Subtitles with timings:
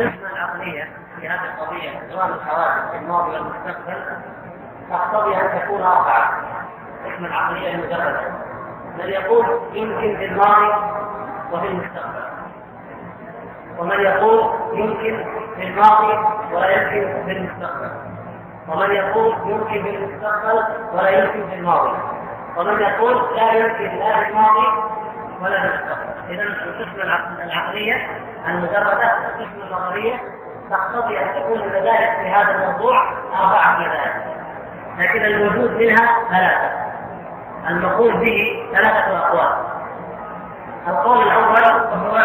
[0.00, 0.88] القسمة العقلية
[1.20, 4.02] في هذه القضية دوام الحوادث في الماضي والمستقبل
[4.90, 6.42] تقتضي أن تكون أربعة.
[7.04, 8.20] القسمة العقلية المجردة
[8.98, 10.72] من يقول يمكن في الماضي
[11.52, 12.28] وفي المستقبل.
[13.78, 15.24] ومن يقول يمكن
[15.56, 16.18] في الماضي
[16.52, 17.90] ولا يمكن في المستقبل.
[18.68, 21.98] ومن يقول يمكن في المستقبل ولا يمكن في الماضي.
[22.56, 24.66] ومن يقول لا يمكن لا في الماضي
[25.40, 26.08] ولا في المستقبل.
[26.30, 28.08] اذا القسمه العقليه
[28.50, 30.16] المجرده القسمه النظريه
[30.70, 34.38] تقتضي أن تكون المدارس في هذا الموضوع أربعة مدارس.
[34.98, 36.70] لكن الموجود منها ثلاثة.
[37.68, 39.52] المقول به ثلاثة أقوال.
[40.88, 42.18] القول الأول وهو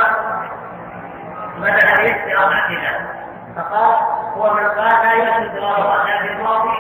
[1.58, 2.70] بدأ به بأربعة
[3.56, 3.96] فقال
[4.38, 6.78] هو من قال لا يمكن ضراره لا في الماضي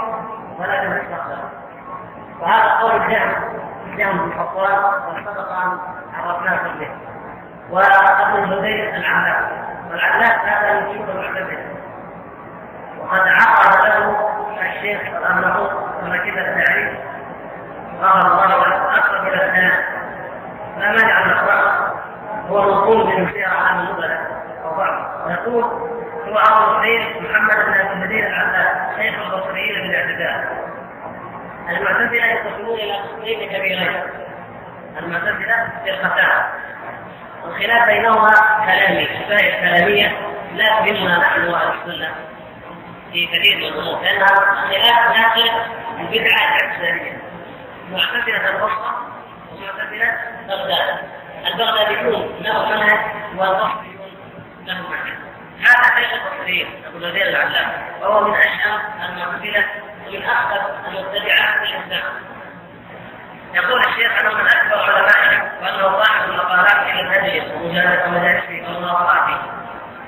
[0.59, 1.38] ولا في المستقبل
[2.39, 3.31] وهذا قول الجهم
[3.88, 5.77] الجهم بن حصان وسبق ان
[6.13, 6.89] عرفناكم به.
[7.70, 9.45] وابو الهذيل العلاف
[9.91, 11.66] والعلاف هذا من شيوخ المعتزله
[12.99, 14.30] وقد عقد له
[14.61, 16.97] الشيخ كما كتب التعريف.
[18.02, 19.83] ظهر الله اقرب إلى الثناء
[20.80, 21.33] لا مانع من
[22.50, 25.64] هو منقول من سير عام النبلاء أو بعض ويقول
[26.27, 30.45] هو أبو الخير محمد بن ابي المدينة العلاف شيخ البصريين بالاعتدال
[31.70, 34.03] المعتزلة ينقسمون إلى قسمين كبيرين.
[35.00, 36.44] المعتزلة فرقتان
[37.44, 38.31] والخلاف بينهما
[38.66, 40.17] كلامي مسائل كلاميه
[40.55, 42.16] لا تهمنا نحن أهل السنة
[43.11, 45.52] في كثير من الأمور لانها خلاف داخل
[45.99, 47.21] البدعه الاعتزاليه
[47.91, 49.08] معتزلة البصره
[49.52, 50.97] ومعتزلة بغداد.
[51.47, 52.99] البغداديون له منهج
[53.38, 54.11] والبصريون
[54.66, 55.17] له منهج.
[55.59, 57.71] هذا شيخ البصريين أبو الوزير العلام
[58.02, 59.66] وهو من اشهر المعتزلة
[60.08, 62.14] ومن أخطر المبتدعة في الإسلام.
[63.53, 69.37] يقول الشيخ أنه من أكبر علمائه وأنه صاحب المقالات في المنهجيه ومجالسه مجالسه ومناظراته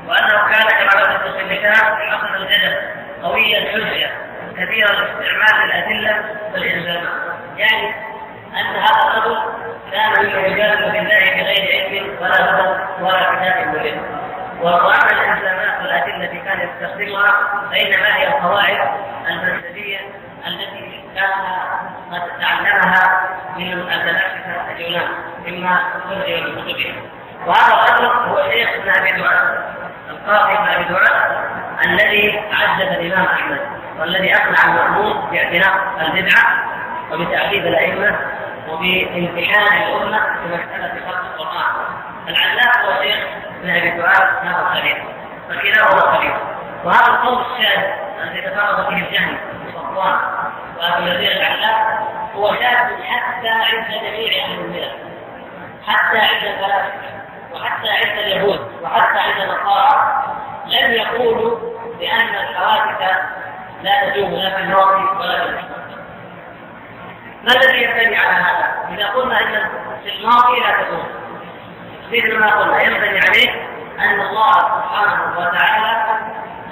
[0.07, 2.77] وأنه كان كما ذكرت في الكتاب حسن الجدل
[3.23, 4.09] قوي الحجه
[4.57, 6.23] كثير الاستعمال للادله
[6.53, 7.09] والالزامات
[7.57, 7.93] يعني
[8.53, 9.37] أن هذا الرجل
[9.91, 14.01] كان يجادل بالله بغير علم ولا هدى ولا كتاب مبين.
[14.61, 17.31] واما الإلزامات والأدلة التي كان يستخدمها
[17.71, 18.77] فانما هي القواعد
[19.27, 19.97] الفلسفيه
[20.47, 21.31] التي كان
[22.11, 25.07] قد تعلمها من الفلاسفه اليونان
[25.47, 26.95] مما تخرج من كتبهم
[27.45, 29.73] وهذا الرجل هو شيخ ابن أبي دعاء
[30.09, 31.45] القاضي ابن أبي دعاء
[31.85, 33.59] الذي عزز الإمام أحمد
[33.99, 36.63] والذي أقنع المأمون باعتناق البدعة
[37.11, 38.19] وبتعذيب الأئمة
[38.69, 41.65] وبامتحان الأمة في مسألة خلق القرآن.
[42.27, 43.17] العلاق هو شيخ
[43.61, 45.03] ابن أبي دعاء هذا الخليل
[45.49, 46.33] فكلاهما خليل.
[46.83, 47.83] وهذا القول الشاذ
[48.23, 50.34] الذي تفرد فيه الجهل وصفوان
[50.77, 54.91] وابو الذين العلاق هو شاذ حتى عند جميع أهل الملل
[55.87, 57.15] حتى عند الفلاسفة
[57.53, 60.23] وحتى عند اليهود وحتى عند النصارى.
[60.65, 61.59] لم يقولوا
[61.99, 63.01] بأن الحوادث
[63.81, 65.95] لا تدوم لا في الماضي ولا في المستقبل
[67.43, 69.69] ما الذي ينبني على هذا؟ إذا قلنا إن
[70.03, 71.07] في الماضي لا تدوم.
[72.11, 73.51] مثل ما قلنا ينبني عليه
[73.99, 76.19] أن الله سبحانه وتعالى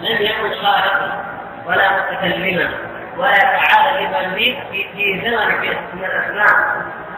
[0.02, 1.25] لم يكن خالقا
[1.66, 2.93] ولا متكلما.
[3.18, 4.35] ولا تعالى لمن
[4.94, 5.50] في زمن
[5.94, 6.57] من الاسلام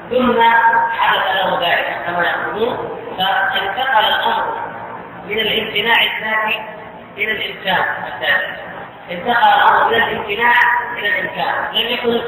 [0.10, 0.42] ثم
[0.92, 4.58] حدث له ذلك كما يقولون فانتقل الأمر
[5.28, 6.64] من الامتناع الذاتي
[7.18, 8.52] إلى الامكان الذاتي.
[9.12, 10.54] انتقل الأمر من الامتناع
[10.98, 12.22] إلى الامكان لم يكن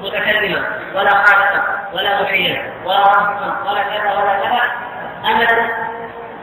[0.00, 0.62] متكلما
[0.94, 4.72] ولا خالقا ولا محيا ولا رافقا ولا كذا ولا كذا.
[5.24, 5.68] ابدا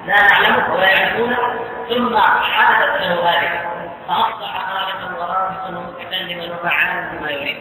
[0.05, 1.37] لا نعلمه ولا يعرفونه.
[1.89, 3.67] ثم حدثت له ذلك.
[4.07, 7.57] فاصبح خالقا ورافقا ومتكلما وفعالا بما يريد.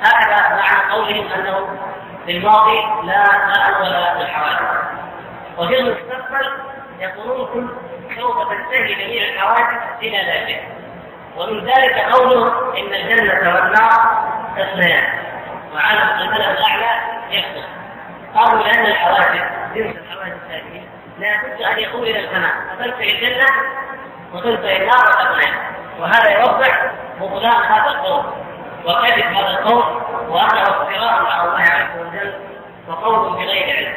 [0.00, 1.78] هكذا معنى قولهم أنه
[2.26, 4.60] في الماضي لا لا اول للحوادث
[5.58, 6.52] وفي المستقبل
[6.98, 7.78] يقولون
[8.16, 10.68] سوف تنتهي جميع الحوادث إلى ذلك.
[11.36, 14.26] ومن ذلك قولهم إن الجنة والنار
[14.56, 15.04] تثنيان
[15.74, 17.64] وعلى الملأ الأعلى يفنى
[18.34, 19.42] قالوا لأن الحوادث
[19.74, 20.82] جنس الحوادث هذه
[21.18, 23.46] لا بد أن يكون إلى الفناء فتنتهي الجنة
[24.32, 25.54] وتنتهي النار وتثنيان
[26.00, 28.24] وهذا يوضح بطلان هذا القول
[28.84, 29.84] وكذب هذا القول
[30.28, 32.32] وأنه افتراء على الله عز وجل
[32.88, 33.94] وقول بغير علم.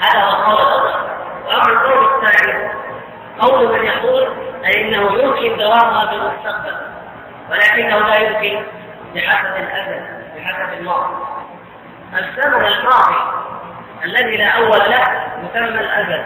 [0.00, 1.08] هذا هو القول الأول
[1.46, 2.70] وأما القول الثاني
[3.40, 4.28] قول من يقول
[4.76, 6.76] انه يمكن دوامها في المستقبل
[7.50, 8.66] ولكنه لا يمكن
[9.14, 10.00] بحسب الأزل
[10.36, 11.14] بحسب الماضي
[12.12, 13.16] الزمن الماضي
[14.04, 15.02] الذي لا أول له
[15.44, 16.24] يسمى الأزل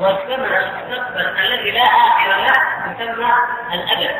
[0.00, 2.52] والزمن المستقبل الذي لا آخر له
[2.90, 3.32] يسمى
[3.74, 4.16] الأبد.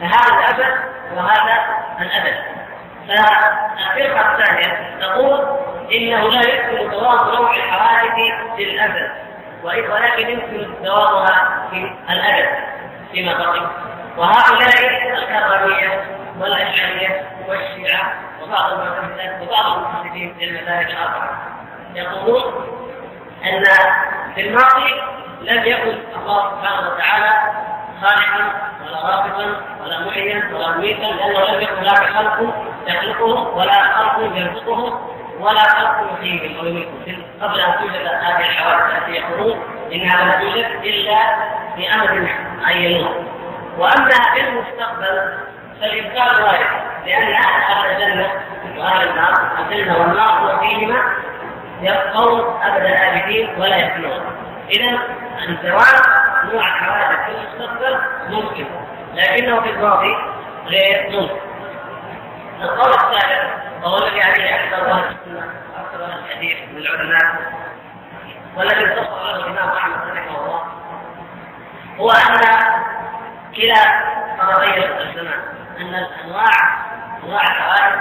[0.00, 0.74] فهذا الأبد
[1.16, 1.64] وهذا
[2.00, 2.36] الأبد.
[3.08, 5.58] فالفرقة الثانية تقول
[5.92, 9.10] إنه لا يمكن دوام نوع الحوادث للابد
[9.62, 12.48] ولكن يمكن دوامها في الأبد.
[13.12, 13.70] فيما بقي.
[14.16, 16.04] وهؤلاء الكرامية
[16.40, 18.12] والأشعرية والشيعة
[18.42, 21.38] وبعض المعتزلة وبعض المحدثين في المذاهب الأربعة
[21.94, 22.76] يقولون
[23.48, 23.64] أن
[24.34, 24.94] في الماضي
[25.42, 27.32] لم يكن الله سبحانه وتعالى
[28.02, 28.52] خالقا
[28.84, 32.54] ولا رافضا ولا محيا ولا مميتا لأنه لم يكن هناك خلق
[32.86, 35.00] يخلقهم ولا خلق يرزقهم
[35.40, 39.62] ولا خلق يحييهم أو يميتهم قبل أن توجد هذه الحوادث التي يقولون
[39.92, 40.66] انها لم توجد
[41.76, 42.28] في امد
[42.64, 43.24] عينوه
[43.78, 45.38] وأما في المستقبل
[45.80, 46.66] فالإمكان وارد
[47.06, 48.30] لأن أهل الجنة
[48.78, 51.02] واهل النار الجنة والنار وفيهما
[51.80, 54.20] يبقون ابد الابدين ولا يفنون
[54.70, 54.98] اذا
[55.48, 56.02] الزواج
[56.52, 58.66] نوع الحوادث في المستقبل ممكن
[59.14, 60.16] لكنه في الماضي
[60.66, 61.36] غير ممكن.
[62.62, 63.50] القول الثالث
[63.82, 67.52] وهو الذي عليه أكثر أهل السنة أكثر أهل الحديث من العلماء
[68.56, 70.64] والذي اتصل له الإمام أحمد رحمه الله
[71.98, 72.40] هو أن
[73.56, 73.84] كلا
[74.38, 75.40] طرفي الزمان
[75.80, 76.50] أن الأنواع
[77.24, 78.00] أنواع الحوادث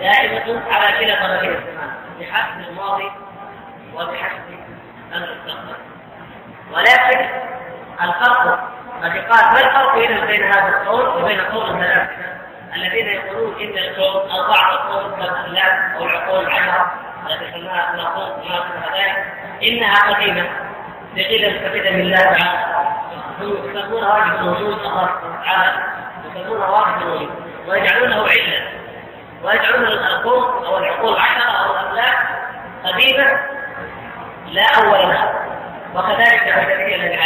[0.00, 3.10] دائمة على كلا طرفي الزمان بحسب الماضي
[3.94, 4.58] وبحسب
[5.12, 5.76] المستقبل.
[6.72, 7.28] ولكن
[8.02, 8.68] الفرق
[9.02, 12.38] قد يقال ما الفرق اذا بين هذا القول وبين قول الملائكة
[12.74, 16.92] الذين يقولون إن الكون أو بعض الكون كالافلام أو العقول العشرة
[17.26, 19.24] التي سماها نقول ما ذلك
[19.62, 20.46] إنها قديمة
[21.14, 22.88] بقيل كبدا من الله تعالى.
[23.40, 25.10] يسمونها واجب الوجود الله
[25.44, 25.82] تعالى.
[26.34, 27.30] يسمونها واجب الوجود
[27.66, 28.87] ويجعلونه علة.
[29.42, 32.14] ويجعلون الكون أو العقول العشرة أو الافلام
[32.84, 33.40] قديمة
[34.46, 35.34] لا اول لها
[35.94, 37.24] وكذلك البشريه الذي لا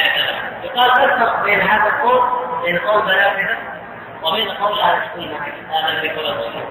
[0.64, 2.22] يقال ما الفرق بين هذا القول
[2.62, 3.56] بين قول فلاسفه
[4.22, 5.38] وبين قول أهل السنة.
[5.70, 6.66] هذا الذي قوله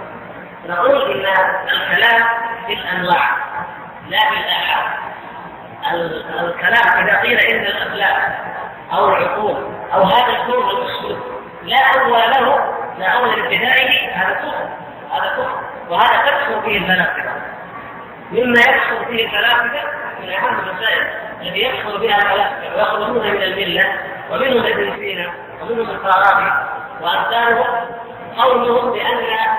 [0.66, 1.26] نقول إن
[1.74, 2.24] الكلام
[2.68, 3.30] في الأنواع
[4.10, 5.02] لا في الاحاد
[6.44, 8.36] الكلام إذا قيل إن الافلام
[8.94, 9.56] أو العقول
[9.94, 11.20] أو هذا الكون المقصود
[11.64, 14.70] لا أول له لا أول لابتدائه هذا كفر
[15.12, 17.32] هذا كفر وهذا تكفر فيه الفلاسفه
[18.32, 19.82] مما يكفر فيه الفلاسفه
[20.22, 21.08] من أهم المسائل
[21.42, 23.94] التي يكفر بها الفلاسفه ويخرجون من الملة
[24.32, 25.32] ومنهم ابن سينا
[25.62, 26.52] ومنهم الفارابي
[27.02, 27.66] وامثالهم
[28.38, 29.18] قولهم بأن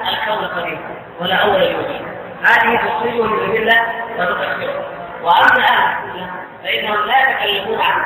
[0.08, 0.80] الكون قديم
[1.20, 2.00] ولا اول لوجوده
[2.42, 3.82] هذه تخرجهم من الملة
[4.18, 4.84] وتكفرهم
[5.22, 6.30] وأما أهل السنة
[6.64, 8.00] فإنهم لا يتكلمون عن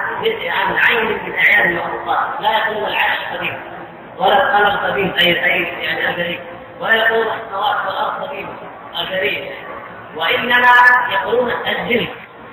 [0.51, 3.61] عن عين من اعيان المخلوقات لا يقولون العرش قديم
[4.19, 6.41] ولا القلم قديم أي اي يعني الجليل
[6.81, 8.57] ولا يقولون السماوات والأرض قديمه
[9.01, 9.55] الجليل
[10.17, 10.73] وإنما
[11.13, 12.09] يقولون الجنس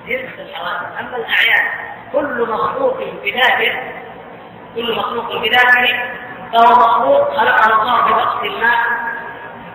[0.08, 1.68] جنس الحوادث أما الأعيان
[2.14, 3.94] كل مخلوق بذاته
[4.76, 6.00] كل مخلوق بذاته
[6.54, 8.74] فهو مخلوق خلقه الله بوقت ما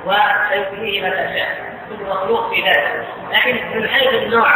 [0.05, 3.05] وسيكفيه متى شاء كل مخلوق في ذاته.
[3.33, 4.53] لكن من حيث النوع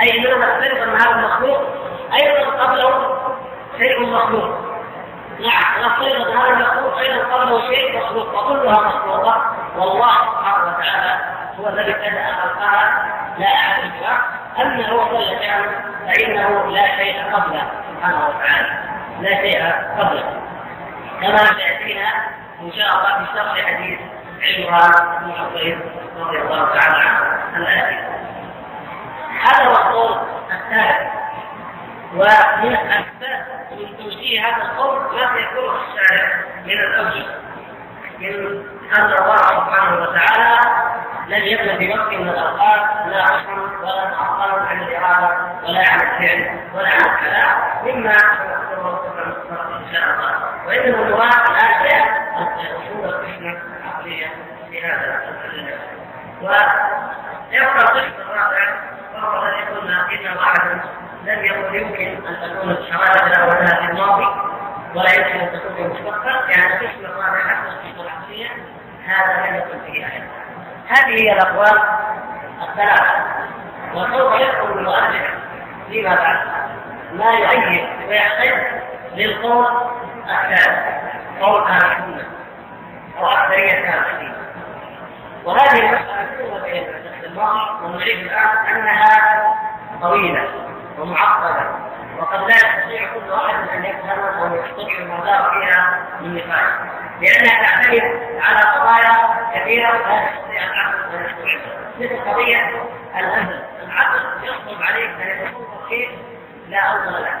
[0.00, 1.60] أي اننا نفترض ان هذا المخلوق
[2.14, 3.18] أيضا قبله
[3.78, 4.58] شيء مخلوق.
[5.40, 6.63] نعم نفترض هذا
[7.66, 9.56] شيء مخلوق وكلها مخلوقة.
[9.76, 11.20] والله سبحانه وتعالى
[11.60, 13.04] هو الذي بدا خلقها
[13.38, 14.18] لا أحد سواه
[14.62, 15.72] اما هو جل شانه
[16.06, 18.78] فإنه لا شيء قبله سبحانه وتعالى.
[19.20, 20.42] لا شيء قبله.
[21.20, 22.08] كما سيأتينا
[22.60, 23.98] إن شاء الله في شرح حديث
[24.58, 25.80] عمران بن حصين
[26.20, 27.98] رضي الله تعالى عنه الآتي.
[29.42, 30.18] هذا هو القول
[30.52, 31.12] الثالث
[32.14, 36.28] ومن أسباب من توجيه هذا القول ما سيكون الشارع
[36.64, 37.43] من الأوجه.
[38.18, 38.64] من
[38.96, 40.58] أن الله سبحانه وتعالى
[41.28, 45.36] لم يكن في وقت من الأوقات لا حكم ولا معطل عن الإرادة
[45.68, 48.14] ولا عن الفعل ولا عن الكلام مما
[49.74, 50.32] إن شاء الله.
[50.66, 51.32] وانما المراد
[51.80, 54.26] الان اصول القسمه العقلية
[54.70, 55.20] في هذا
[56.42, 58.74] ويبقى القسم الرابع
[59.14, 60.80] وهو الذي قلنا إن بعد
[61.24, 64.26] لم يكن يمكن أن تكون الحوادث الأولى في الماضي.
[64.94, 68.48] ولا يمكن ان تكون المستقبل يعني الرابع حتى القسم العقليه
[69.06, 70.22] هذا لم يكن فيه احد
[70.88, 71.82] هذه هي الاقوال
[72.68, 73.24] الثلاثه
[73.94, 75.30] وسوف يدخل المؤلف
[75.88, 76.38] فيما بعد
[77.12, 78.52] ما يؤيد ويحتج
[79.14, 79.66] للقول
[80.28, 80.78] الثالث
[81.40, 82.24] قول أهل السنة
[83.18, 84.32] أو اكثريه أهل الحديث
[85.44, 86.86] وهذه المسألة كلها بين
[87.24, 89.54] الماضي ونريد الآن أنها
[90.02, 90.48] طويلة
[90.98, 91.70] ومعقدة.
[92.18, 94.46] وقد لا يستطيع كل واحد أن يفهم أو
[94.98, 96.70] المدار فيها نقاش
[97.20, 98.02] لأنها تعتمد
[98.40, 102.70] على قضايا كثيرة لا يستطيع العقل ان يستوعبها مثل قضية
[103.18, 106.18] الامل العقل يصعب عليك أن يتصور شيء
[106.68, 107.38] لا اول له.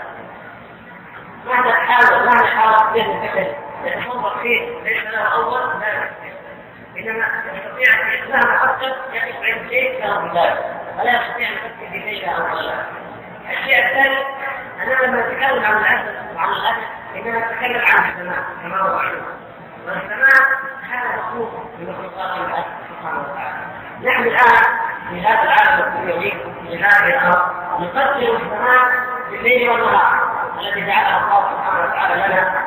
[1.46, 3.54] مهما حاول مهما حاول به الفكر
[3.84, 6.34] يتصور شيء ليس له أول لا يستطيع.
[6.98, 12.00] إنما يستطيع أن مهما فكر يقف عند شيء له بدايه ولا يستطيع أن يفكر في
[12.00, 12.84] شيء لا اول له.
[13.50, 14.16] الشيء الثاني
[14.82, 19.22] اننا لما نتكلم عن العسل وعن الاكل إنما نتكلم عن السماء كما هو علم
[19.86, 20.42] والسماء
[20.90, 23.64] هذا مخلوق من مخلوقات الله سبحانه وتعالى.
[24.04, 24.64] نحن الآن
[25.10, 26.30] في هذا العالم الدنيوي
[26.62, 28.88] في هذه الأرض نقدر السماء
[29.30, 30.20] بالليل والنهار
[30.60, 32.64] التي جعلها الله سبحانه وتعالى لنا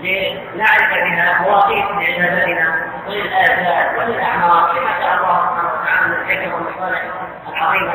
[0.00, 7.02] لنعرف بها مواقيت لعبادتنا وللآثار وللأعمار كما شاء الله سبحانه وتعالى من الحكم والمصالح
[7.48, 7.92] العظيمة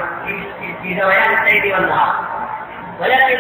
[0.81, 2.15] في ذويان الليل والنهار.
[2.99, 3.39] ولكن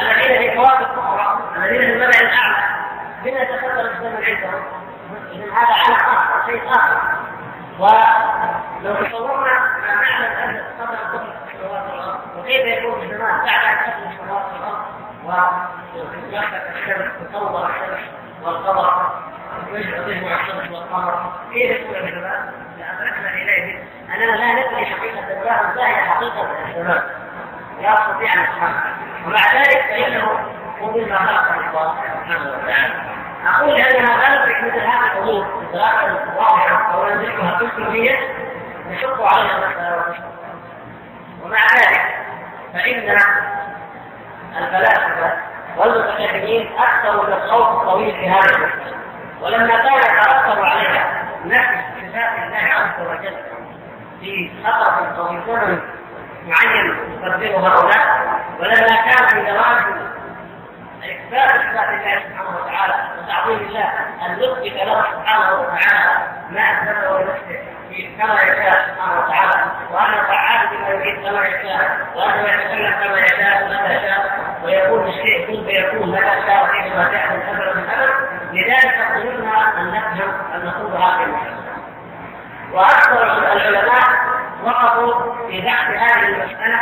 [0.00, 2.64] الذين في كواكب أخرى الذين في الملأ الأعلى
[3.24, 4.62] بما يتقدر الزمن عندهم
[5.32, 7.00] إذا هذا على آخر شيء آخر.
[7.78, 9.52] ولو تصورنا
[9.86, 14.84] ما أن قدر الكفر في السماوات والأرض وكيف يكون الزمان بعد أن تكون السماوات والأرض
[15.94, 18.08] ويخلق الشمس تصور الشمس
[18.42, 19.12] والقمر
[19.72, 23.82] ويجمع الشمس والقمر كيف يكون الزمان؟ لأدركنا إليه.
[24.14, 27.02] أننا لا ندري حقيقة الزمان ما هي حقيقة الزمان
[27.82, 28.94] لا أستطيع أن أفهمها
[29.26, 30.24] ومع ذلك فإنه
[30.80, 31.94] هو مما خلق الله
[32.24, 32.94] سبحانه وتعالى.
[33.46, 38.18] أقول لأنها لا ندرك مثل هذه الأمور بدراية واضحة أو ندركها بالكلية
[38.90, 40.14] نشق عليها المسألة
[41.44, 42.16] ومع ذلك
[42.74, 43.18] فإن
[44.58, 45.32] الفلاسفة
[45.76, 48.96] والمتكلمين أكثروا من الصوت الطويل في هذه المسألة
[49.40, 53.36] ولما كان يترتب عليها نفي صفات الله عز وجل
[54.20, 55.36] في خطر أو
[56.48, 58.28] معين يقدره هؤلاء
[58.60, 59.84] ولما كان في جواز
[61.04, 63.88] اثبات صفات الله سبحانه وتعالى وتعظيم الله
[64.26, 67.78] أن نثبت له سبحانه وتعالى ما اثبته لنفسه
[68.18, 73.94] كما يشاء سبحانه وتعالى وانه فعال بما يريد كما يشاء وانه يتكلم كما يشاء ومتى
[73.94, 78.14] يشاء ويقول الشيء كن فيكون متى شاء وكيف ما شاء من ابدا من ابد
[78.52, 81.58] لذلك قلنا أن نفهم أن نقول هذه المساله
[82.72, 84.28] وأكثر العلماء
[84.64, 86.80] وقفوا في بحث هذه المسألة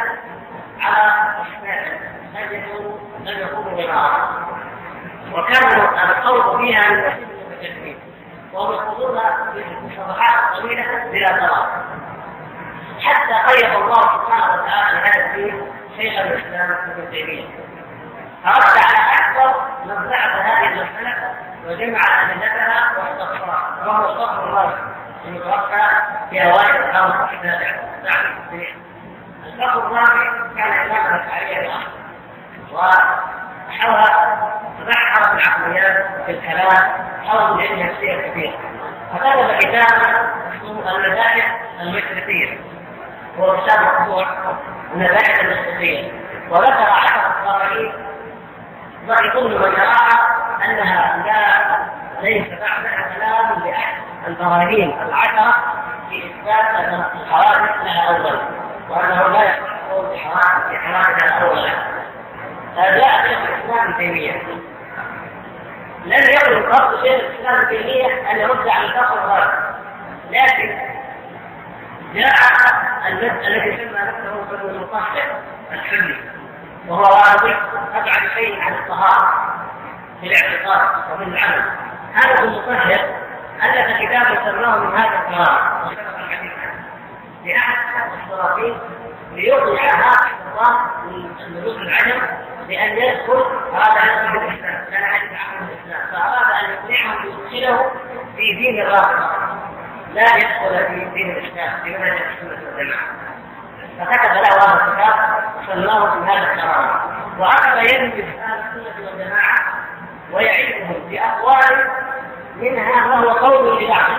[0.81, 2.01] على أسباب
[2.35, 4.29] لم يكونوا لم يكونوا بمعارض
[5.33, 5.81] وكان
[6.11, 7.99] القول فيها من نصيب المتكلمين
[8.53, 9.21] وهم يخوضون
[9.55, 9.65] في
[9.97, 11.67] صفحات طويلة بلا ضرر.
[13.01, 17.45] حتى قيد الله سبحانه وتعالى هذا الدين شيخ الإسلام ابن تيمية.
[18.45, 21.35] فرد على أكثر من بعد هذه المسألة
[21.67, 23.77] وجمع أدلتها واستغفرها.
[23.87, 24.79] وهو استغفر الله.
[25.25, 25.83] المتوفى
[26.31, 28.77] في اوائل القرن السابع بعد السنين
[29.47, 31.71] الفقر الرابع كان علاقه الاشعريه
[32.73, 34.05] وحوى
[34.81, 38.53] تبحر في العقليات في الكلام حول العلم النفسيه كثيرا
[39.13, 42.59] فكتب كتابا اسمه المذاهب المشرقيه
[43.39, 44.27] هو كتاب مطبوع
[44.95, 46.13] المذاهب المشرقيه
[46.51, 47.93] وذكر عشرة قوانين
[49.07, 51.87] ضعيف من يراها أنها لا
[52.23, 53.95] ليس بعدها كلام لاحد
[54.27, 55.55] البراهين العشرة
[56.11, 58.39] في إثبات أن الحوادث لها أول
[58.89, 59.77] وأنه لا يصح
[60.11, 61.71] في حوادث الأول.
[62.77, 64.43] جاء شيخ الإسلام ابن تيمية
[66.05, 69.51] لم يكن قصد شيخ الإسلام ابن تيمية أن يرد على الفصل الغرب.
[70.31, 70.79] لكن
[72.15, 72.33] جاء
[73.09, 75.41] الذي سمى نفسه ابن المطهر
[75.73, 76.17] الحلي
[76.89, 77.61] وهو واضح
[77.95, 79.55] أبعد شيء عن الطهارة
[80.21, 81.86] في الاعتقاد وفي العمل.
[82.17, 83.17] هذا المطهر
[83.63, 85.97] ألف كتابا سماه من هذا عنه
[87.45, 87.77] لأحد
[88.25, 88.79] الصراطين
[89.33, 92.21] ليوضح هذا الشيطان من ملوك العجم
[92.69, 94.85] بأن يدخل أراد أن يدخل الإسلام.
[94.91, 96.07] كان عايز يتعلم الإسلام.
[96.13, 97.91] فأراد أن يقنعه ليدخله
[98.37, 99.31] في دين الرافضة
[100.15, 101.83] لا يدخل في دين الإسلام.
[101.83, 103.07] في منهج السنة والجماعة.
[103.99, 105.15] فكتب له هذا الكتاب
[105.59, 107.17] وسماه من هذا القرار.
[107.39, 109.59] وأخذ ينبذ أهل السنة والجماعة
[110.33, 111.91] ويعيبهم بأقوال
[112.61, 114.11] منها ما هو قول لبعض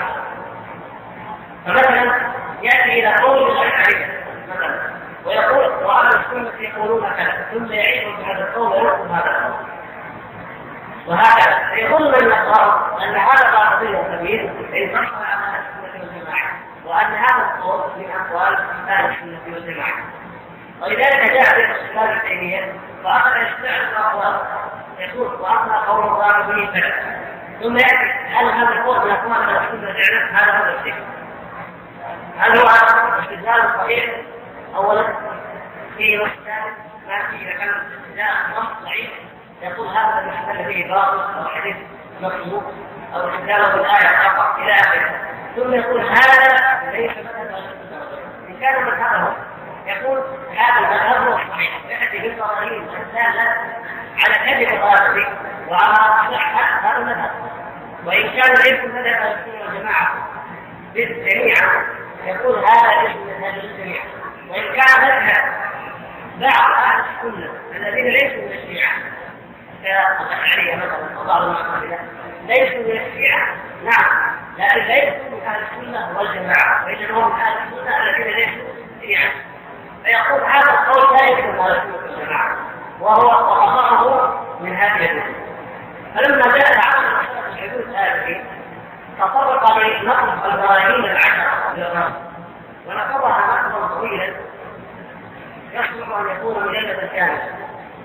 [1.65, 4.79] فمثلا يأتي إلى قول الاشعريه مثلا
[5.25, 9.67] ويقول وأهل السنة يقولون كذا ثم يعيد بهذا القول ويقول هذا القول.
[11.07, 11.73] وهكذا.
[11.73, 14.41] يظن يقرأ أن هذا باطل كبير
[14.73, 16.51] أن نصر على السنة والجماعه
[16.85, 18.57] وأن هذا القول من أقوال
[18.89, 20.03] أهل السنة والجماعه
[20.81, 24.39] ولذلك جاء في الاسلام التيميه واخذ يستعرض اقوال
[24.99, 26.03] يقول وأما قول
[26.47, 26.93] به كذا
[27.61, 30.95] ثم ياتي هل هذا القول من اقوال من السنة فعلا هذا هو الشيء.
[32.39, 32.67] هل هو
[33.19, 34.15] استدلال صحيح
[34.75, 35.03] اولا
[35.97, 36.29] في نص
[37.07, 39.09] ما في إذا كان استدلال نص ضعيف
[39.61, 41.75] يقول هذا المحتل به باطل أو حديث
[42.21, 42.63] مكتوب
[43.13, 45.11] أو استدلاله بالآية فقط إلى آخره.
[45.55, 47.63] ثم يقول هذا ليس مذهب
[48.49, 49.33] إن كان مذهبه
[49.85, 50.23] يقول
[50.57, 53.55] هذا المذهب هو الصحيح يأتي بالبراهين الداله
[54.17, 55.27] على كذب غالبي
[55.67, 55.95] وعلى
[56.31, 57.31] صحه هذا المذهب
[58.05, 60.13] وان كان ليس مذهب أهل السنة والجماعه
[60.95, 61.85] جميعا
[62.25, 64.01] يقول هذا ليس مذهب الجميع
[64.49, 65.67] وان كان مذهب
[66.39, 68.93] بعض أهل السنة الذين ليسوا من الشيعه
[69.83, 71.99] كالأشعرية مثلا وبعض المعتزلة
[72.45, 73.47] ليسوا من الشيعة
[73.83, 78.67] نعم لكن ليسوا من أهل السنة والجماعة وإنما هم من أهل السنة الذين ليسوا
[79.01, 79.31] شيعة
[80.03, 82.57] فيقول هذا القول لا يكون من أهل السنة والجماعة
[82.99, 85.46] وهو وقطعه من هذه الرسل
[86.15, 88.43] فلما جاء عصر الحدود هذه
[89.19, 92.13] تطرق لنقض البراهين العشرة للرب
[92.87, 94.33] ونقضها نقضا طويلا
[95.71, 97.51] يصلح أن يكون مجلدا كاملا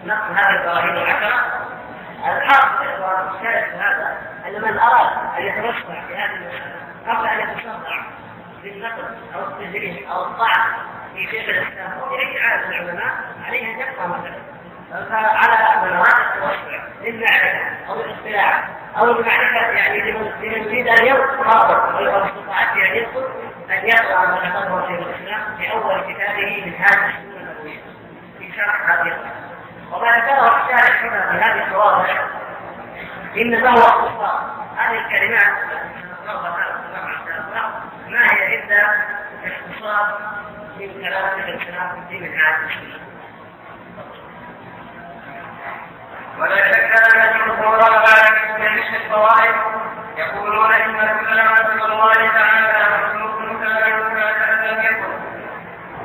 [0.05, 1.63] نقض هذه البراهين العشرة.
[2.25, 2.85] الحاصل
[3.37, 6.51] الشاهد هذا أن من أراد أن يتوسع في هذه
[7.09, 8.03] قبل أن يتصدع
[8.63, 10.71] بالنقد أو التجريح أو الطعن
[11.15, 13.15] في شيخ الإسلام أو في اي عالم من العلماء
[13.47, 14.52] عليه ان يبقى مثلا
[14.93, 18.69] فعلى من اراد التوسع للمعرفه أو الاطلاع
[18.99, 23.29] أو المعرفة يعني لمن يريد أن ينقض أو استطاعته ان يدخل
[23.71, 27.81] أن يقرا ما ذكره شيخ الإسلام في أول كتابه من هذه السنة النبويه
[28.39, 29.19] في شرح هذه
[29.93, 31.21] وما ذكره الشارح هنا
[33.35, 35.53] في انما هو اختصار هذه الكلمات
[38.09, 38.95] ما هي إلا
[39.45, 40.19] اختصار
[40.79, 43.12] من كلام شيخ الإسلام في من هذه
[46.43, 49.57] ولا شك ان القران بعد مثل الطوائف
[50.17, 55.13] يقولون ان كل ما سوى الله تعالى مخلوق كان كان لم يكن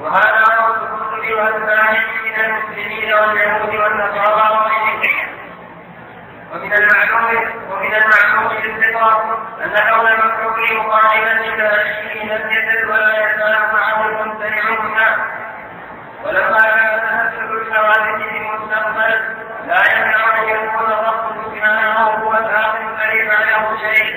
[0.02, 5.28] وهذا هو الكفر والثاني من المسلمين واليهود والنصارى وغيرهم
[6.54, 14.08] ومن المعلوم ومن المعلوم بالفطره ان كون المخلوق مقاربا لكاشفه لم يزل ولا يزال معه
[14.08, 14.98] الممتنعون
[16.24, 23.28] ولما كان تنزل الحوادث في المستقبل لا يمنع أن يكون الرب سبحانه هو الآخر الذي
[23.28, 24.08] بعده شيء.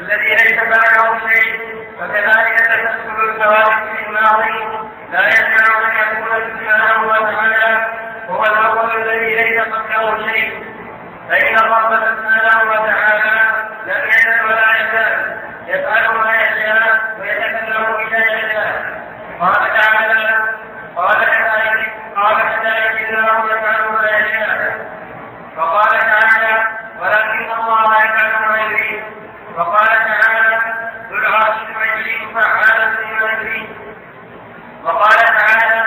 [0.00, 1.60] الذي ليس بعده شيء
[2.00, 4.88] وكذلك تسلسل الكواكب في الماضي.
[5.12, 7.88] لا يمنع أن يكون سبحانه وتعالى
[8.28, 10.64] هو الأول الذي ليس قبله شيء.
[11.28, 13.36] فإن الرب سبحانه وتعالى
[13.86, 19.00] لم يزل ولا يزال يفعل ما يشاء ويتكلم اذا يشاء.
[19.40, 20.54] قال تعالى
[20.96, 24.86] قال كذلك قال كذلك الله يفعل ما يشاء
[25.56, 26.66] وقال تعالى
[27.00, 29.02] ولكن الله يفعل ما يريد
[29.56, 30.58] وقال تعالى
[31.10, 33.68] ذو العرش المجيد فعال لما يريد
[34.84, 35.84] وقال تعالى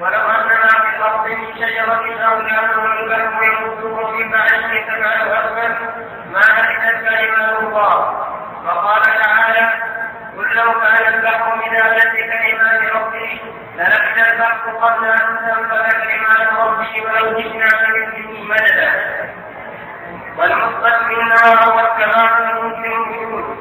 [0.00, 4.60] ولو ان ما في الأرض من شجره أو نهر البر يمده من بعده
[6.32, 7.96] ما نفدت كلمه الله
[8.66, 9.68] وقال تعالى
[10.40, 13.40] قل لو كان البحر مدادا لكلمات ربي
[13.76, 18.92] لنفد البحر قبل أن تنفذ كلمات ربي ولو جئنا بمثله مددا.
[20.38, 23.56] والمثبت منا هو التمام الممكن الوجود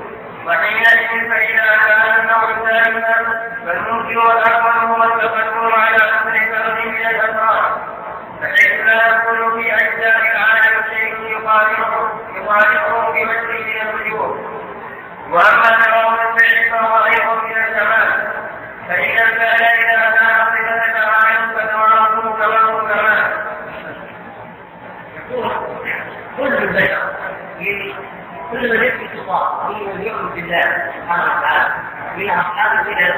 [0.46, 7.82] وحينئذ فإذا كان النوع ثالثا فالممكن الأول هو التقدم على أمر فرد من الأسرار.
[8.42, 14.59] بحيث لا يكون في أجزاء العالم شيء يخالفه يخالفه بوجه من الوجوه.
[15.32, 18.28] وأما تمام الفعل فهو أيضا من الكمال
[18.88, 23.50] فإن الفعل اذا كان صفة كمال فتمامه تمام الكمال
[26.38, 27.10] كل البشر
[28.52, 31.74] كل من يثبت الله كل من يؤمن بالله سبحانه وتعالى
[32.18, 33.16] من أصحاب البدع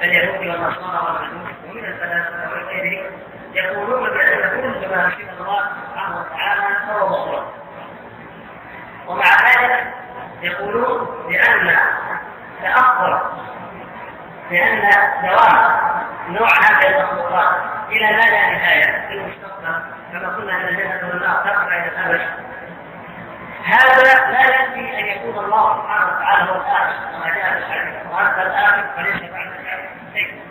[0.00, 3.10] كاليهود والنصارى والمجوس ومن الفلاسفه وغيرهم
[3.54, 5.60] يقولون بأن كل ما شاء الله
[5.90, 7.44] سبحانه وتعالى فهو مخلوق
[9.06, 10.01] ومع ذلك
[10.42, 11.76] يقولون بأن
[12.62, 13.22] تأخر
[14.50, 14.80] بأن
[15.22, 15.82] دوام
[16.28, 17.56] نوع هذه المخلوقات
[17.88, 22.20] إلى ما لا نهاية في المستقبل كما قلنا أن الجنة والنار تبقى إلى الأبد.
[23.64, 24.02] هذا
[24.32, 28.84] لا يكفي أن يكون الله سبحانه وتعالى هو الآخر كما جاء في الحديث وأنت الآخر
[28.96, 29.52] فليس بعد
[30.14, 30.42] شيء.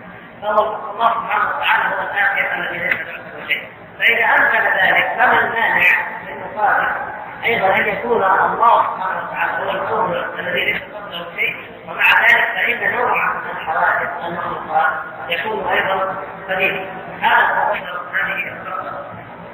[0.41, 3.71] فهو الله سبحانه وتعالى هو الآخر الذي ليس بعده شيء.
[3.99, 5.89] فإذا أمكن ذلك فما المانع
[6.27, 7.00] من مقابل
[7.45, 11.55] أيضا أن يكون الله سبحانه وتعالى هو الكون الذي ليس قبله شيء
[11.87, 14.91] ومع ذلك فإن نوعا من الحوادث المخلوقات
[15.29, 16.15] يكون أيضا
[16.49, 16.85] قديما
[17.21, 17.73] هذا هو
[18.13, 19.05] هذه الفقره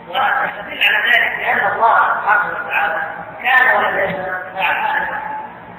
[0.08, 3.02] ونستدل على ذلك بأن الله سبحانه وتعالى
[3.43, 5.19] كان ولم يزل فعالا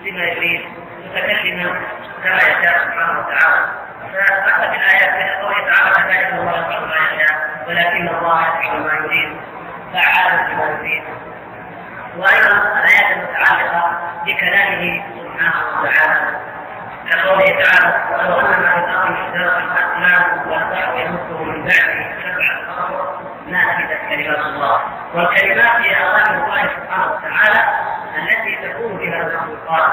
[0.01, 0.67] لما يريد
[1.05, 1.81] متكلما
[2.25, 3.67] كما يشاء سبحانه وتعالى.
[4.13, 9.41] فأخذ الآيات من قوله تعالى لا الله يفعل ما يشاء ولكن الله يفعل ما يريد.
[9.93, 11.05] فعال لما يريد.
[12.19, 16.39] وأيضا الآيات المتعلقه بكلامه سبحانه وتعالى.
[17.11, 23.09] كقوله تعالى ولو أن في الأرض اشتراك الاقلام والبحر يمده من بعده سبعه ارض
[23.47, 24.81] ما نفذت كلمات الله.
[25.15, 27.63] والكلمات هي اوامر الله سبحانه وتعالى
[28.19, 29.93] التي تكون بها المخلوقات.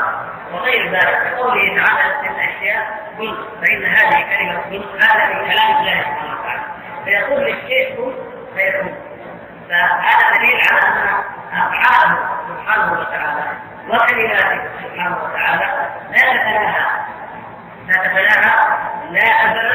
[0.51, 2.83] وغير ذلك كقوله تعالى من الأشياء
[3.19, 6.61] قل فإن هذه كلمة قل هذا من كلام الله سبحانه وتعالى.
[7.05, 8.13] فيقول للشيء كن
[8.55, 8.95] فيكون
[9.69, 11.23] فهذا دليل على أن
[11.53, 13.43] افعاله سبحانه وتعالى
[13.89, 16.85] وكلماته سبحانه وتعالى لا تتناهى.
[17.87, 18.77] لا تتناهى
[19.11, 19.69] لا أزل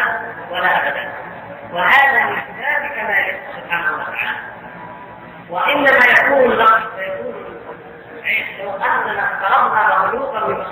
[0.50, 1.12] ولا أبدا.
[1.72, 4.38] وهذا من باب كماله سبحانه وتعالى.
[5.50, 7.59] وإنما يكون نقص ويكون
[8.58, 10.64] لو اننا اقتربنا مخلوقا من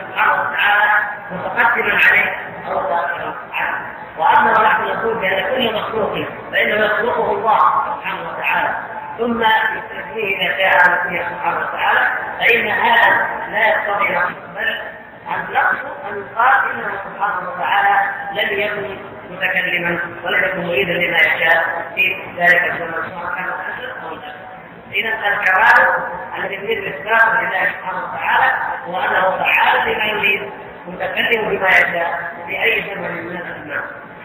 [0.00, 0.90] سبحانه وتعالى
[1.30, 2.36] متقدما عليه
[2.68, 3.86] أو ظاهرا عنه
[4.18, 6.14] وأما نحن نقول بان كل مخلوق
[6.52, 7.58] فانه يخلقه الله
[7.96, 8.74] سبحانه وتعالى
[9.18, 12.00] ثم يستثنيه اذا شاء نفسه سبحانه وتعالى
[12.38, 14.08] فان هذا لا يقتضي
[14.54, 14.80] بل
[15.28, 15.76] ان نقص
[16.10, 18.96] إن يقال انه سبحانه وتعالى لم يكن
[19.30, 24.49] متكلما ولم يكن مريدا لما يشاء في ذلك الزمن سواء كان الحسن أو الجسد
[24.92, 25.96] إذا الكمال
[26.38, 28.52] الذي يريد الاثبات لله سبحانه وتعالى
[28.86, 30.50] هو أنه فعال لما يريد
[30.86, 33.82] متكلم بما يشاء في اي زمن من الازمان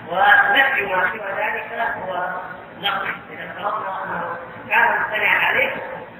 [0.07, 2.29] ونفي ما سوى ذلك هو
[2.81, 3.07] نقص.
[3.31, 4.37] إذا افترضنا انه
[4.69, 5.71] كان ممتنعا عليه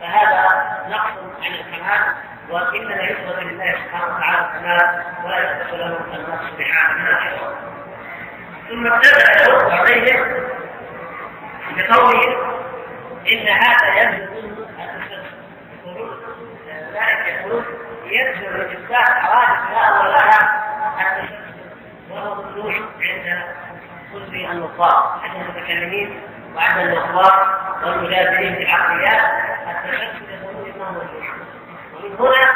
[0.01, 0.47] فهذا
[0.89, 1.11] نقص
[1.43, 2.15] عن الكمال.
[2.49, 7.15] وانما يثبت لله سبحانه وتعالى الكمال ولا يثبت له النقص بحال من
[8.69, 10.25] ثم ابتدأ يرد عليه
[11.75, 12.64] بقوله
[13.31, 14.65] إن هذا يبدو
[16.93, 17.63] ذلك يقول
[18.05, 20.39] يبدو من اثبات حوادث لا ولها
[21.01, 21.39] التشدد
[22.11, 23.43] وهو ممنوع عند
[24.13, 26.21] كل النصارى عند المتكلمين
[26.55, 29.21] وعند النصارى والمجادلين في العقليات.
[29.67, 31.33] التشدد يقولون انه ممنوع
[31.93, 32.51] ومن هنا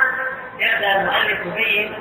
[0.60, 1.94] يبدأ المؤلف يبين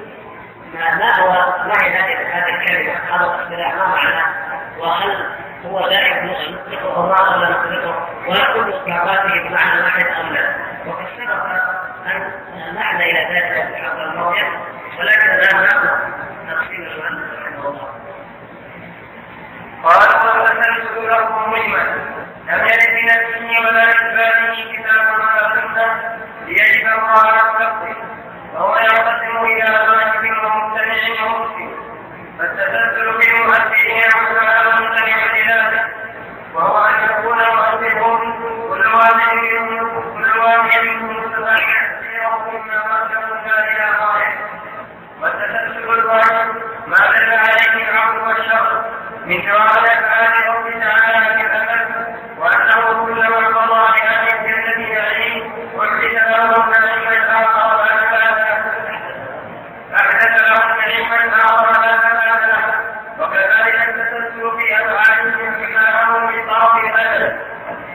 [0.75, 1.31] ما ما هو
[1.69, 2.93] ما هي هذه الكلمة.
[2.93, 4.35] هذا الاصطلاح ما معناه
[4.79, 10.55] وهل هو دائما نطلقه الله ولا نطلقه ويكون اطلاقاته بمعنى واحد ام لا.
[10.87, 11.45] وقد سبق
[12.07, 14.49] أن نعنى إلى ذلك في الحلقة الماضيه
[14.99, 15.89] ولكن الان ناخذ
[16.49, 17.89] تفصيل المؤلف رحمه الله.
[19.85, 21.87] قال وتسلسل له مجمل
[22.49, 27.95] لم يرد من ولا اثباته كتاب ولا سنة ليجب الله التقوي
[28.55, 31.89] وهو ينقسم إلى واجب ومبتدع ومسلم.
[32.39, 35.28] فالتسلسل في المؤثرين وسائر ممتنع لذاته
[36.59, 38.33] وهو ان يكون مؤثرهم
[38.69, 39.39] كل واحد
[40.15, 41.99] كل واحد متبعا
[42.53, 44.35] مما قدموا إلى غايه
[45.23, 48.85] والتسلسل الواجب ما دل عليه العقل والشر
[49.27, 56.67] من ثواب الافعال رب تعالى في الامل وانه كلما قضى لهذه الجنه عليه وحدث له
[56.67, 57.85] نعيما اخر
[59.95, 62.89] احدث له نعيما اخر لا فساد له
[63.21, 67.37] وكذلك التسلسل في افعالهم كما له من طرف الادب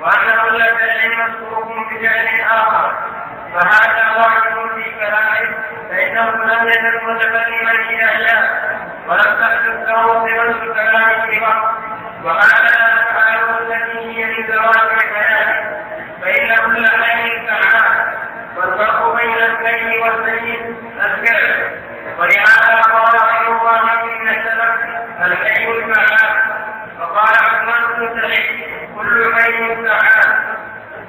[0.01, 2.93] وان كل فعل مسبوق بفعل اخر
[3.53, 5.55] فهذا واحد في كلامه
[6.67, 8.73] يزل متكلما إلى جاء
[9.07, 11.75] ولم تحدث له صفه كلامه وقت
[12.23, 15.83] وهكذا افعاله التي هي من زواج كلامه
[16.21, 18.13] فإن كل حي فعال
[18.57, 21.79] والفرق بين الكي والسيد الفعل
[22.19, 26.43] ولهذا قال غير الله ان السلف الحي الفعال
[26.99, 28.63] وقال عثمان بن سعيد
[28.95, 30.53] كل حي فعال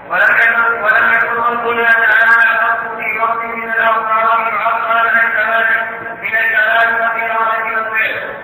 [0.08, 5.88] ولم يكن ولم يكن ربنا تعالى فقط في وقت من الاوقات معطلا عن كذلك
[6.22, 8.34] من الكلام والقراءه والفعل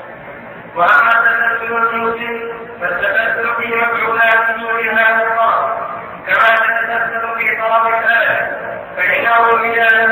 [0.74, 5.78] واما التسلسل المسلم فالتسلسل في مفعولاته لهذا الله
[6.26, 10.10] كما تتسلسل في طلب الادب فإنه إذا لم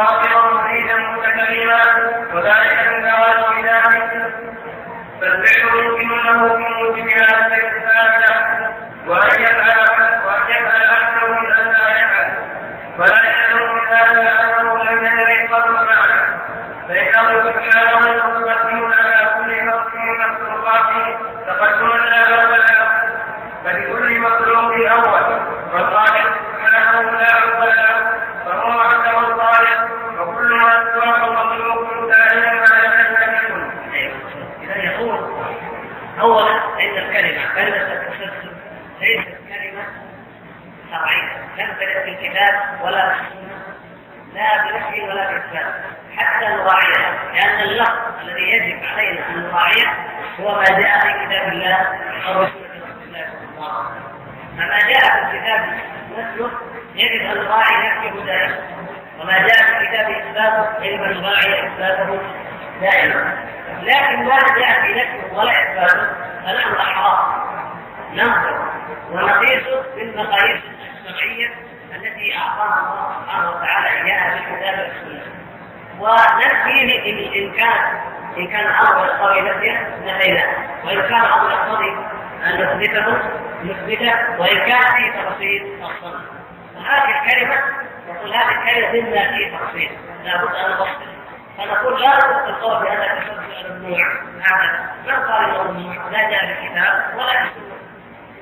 [0.00, 1.80] صابرا مريدا متكلما
[2.34, 4.32] وذلك من ثواب ذلك
[5.20, 8.70] فالفعل يمكن له في موجبات الاستفادة
[9.06, 12.32] وأن يفعل وأن يفعل أكثر من أن لا يفعل.
[12.98, 16.40] ولا يعلم من هذا أنه لم يدرك قبل معنى
[16.88, 22.62] فإنه سبحانه مقدم على كل نفس من مخلوقاته تقدما لا أول
[23.64, 25.40] فلكل مخلوق أول.
[25.72, 33.34] والخالق سبحانه لا أول له فهو وحده الخالق وكل ما سواه مخلوق دائما على أن
[33.34, 33.70] يكن
[34.62, 35.18] اذا يقول
[36.20, 38.52] اولا ان الكلمة كلمه التسلسل
[39.00, 39.84] ليست كلمه
[40.90, 43.60] شرعيه لم ترد في الكتاب ولا في السنة
[44.34, 45.74] لا بنفي ولا باثبات
[46.16, 49.94] حتى نراعيها لأن اللفظ الذي يجب علينا ان نراعيه
[50.40, 51.76] هو ما جاء في كتاب الله
[52.28, 54.10] أو سنه رسول الله صلى الله عليه وسلم
[54.56, 55.60] فما جاء في الكتاب
[56.18, 56.50] نفسه
[56.94, 58.58] يجب ان نراعي نفيه دائما
[59.20, 61.12] وما جاء في الكتاب اثباته يجب ان
[61.80, 62.18] اثباته
[62.80, 63.36] دائما.
[63.82, 66.06] لكن جاء في نفسه ولا اثباته
[66.44, 67.44] فنحن أحرار.
[68.12, 68.70] ننظر
[69.10, 69.62] ونقيس
[69.96, 70.60] بالمقاييس
[71.06, 71.50] الشرعية
[71.94, 75.22] التي اعطانا الله سبحانه وتعالى إياها في الكتاب والسنة.
[75.98, 78.00] وننفيه ان ان كان
[78.38, 80.48] إن كان الأمر يقتضي نفيه نفيناه.
[80.84, 81.90] وإن كان الأمر يقتضي
[82.44, 83.18] أن نثبته
[83.64, 86.20] مثبتة وإن كان في تفصيل الصنع
[86.86, 87.56] هذه الكلمة
[88.08, 89.90] يقول هذه الكلمة مما في تفصيل.
[90.24, 91.09] لابد أن نفصل.
[91.58, 94.06] فنقول لا القول بهذا التسلسل الممنوع
[94.46, 97.76] هذا ما قال ممنوع لا جاء الكتاب ولا في السنة.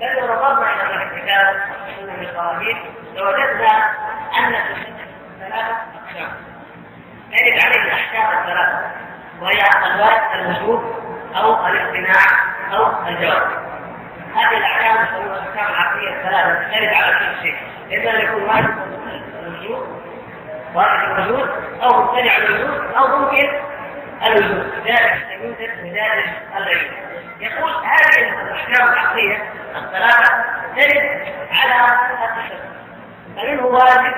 [0.01, 2.79] بل لو نظرنا إلى الكتاب والسنة الابراهيم
[3.14, 3.90] لوجدنا
[4.38, 5.09] أن التسلسل
[5.40, 6.33] ثلاثة أقسام.
[7.33, 8.90] تجد عليه الأحكام الثلاثة.
[9.40, 10.94] وهي الواجب الوجوب
[11.37, 12.25] أو الاقتناع
[12.73, 13.49] أو الجواز
[14.35, 17.57] هذه الأحكام تسمى الأحكام العقلية الثلاثة ترد على كل شيء.
[17.90, 18.75] ان يكون واجب
[19.42, 19.98] الوجوب
[20.74, 21.48] واجب الوجود
[21.83, 23.48] أو ممتنع الوجود أو ممكن
[24.26, 24.72] الوجود.
[24.87, 26.90] ذلك يوجد بذلك العلم.
[27.40, 29.42] يقول هذه الأحكام العقلية
[29.76, 30.44] الثلاثة
[30.76, 31.20] ترد
[31.52, 32.68] على التشبه
[33.37, 34.14] فمنه واجب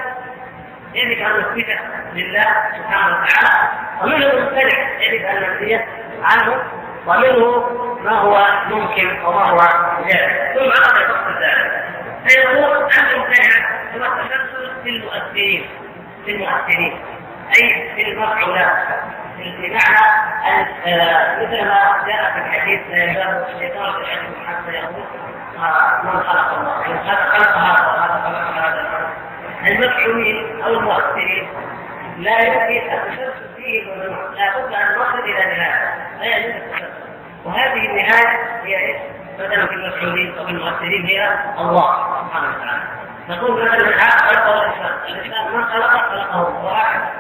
[0.95, 1.79] يجب أن نثبته
[2.13, 3.71] لله سبحانه وتعالى
[4.03, 5.87] ومنه ممتنع يجب أن ننفيه
[6.23, 6.63] عنه
[7.07, 7.69] ومنه
[8.03, 9.59] ما هو ممكن وما هو
[10.07, 11.85] جائز ثم عرض يفصل ذلك.
[12.27, 13.53] فيقول الممتنع
[13.97, 15.69] هو التسلسل في المؤثرين.
[16.25, 16.99] في المؤثرين
[17.57, 19.01] أي في المفعولات
[19.39, 20.31] بمعنى
[20.87, 25.05] آه، مثل ما جاء في الحديث يزال الشيطان في العلم حتى يقول
[25.59, 29.11] آه، من خلق الله هذا خلق هذا وهذا خلق هذا
[29.67, 31.49] المفعولين أو المؤثرين.
[32.19, 33.85] لا يمكن التسلسل فيه
[34.35, 35.95] لا بد أن نصل إلى نهاية.
[36.21, 36.91] لا يجوز التسلسل
[37.45, 38.97] وهذه النهاية هي إيش؟
[39.39, 41.29] مثلا في المفعولين أو المؤثرين هي
[41.59, 42.83] الله سبحانه وتعالى.
[43.31, 46.65] نقول مثلا الحق خلقه الانسان، الانسان من خلقه خلقه.
[46.65, 47.11] وهكذا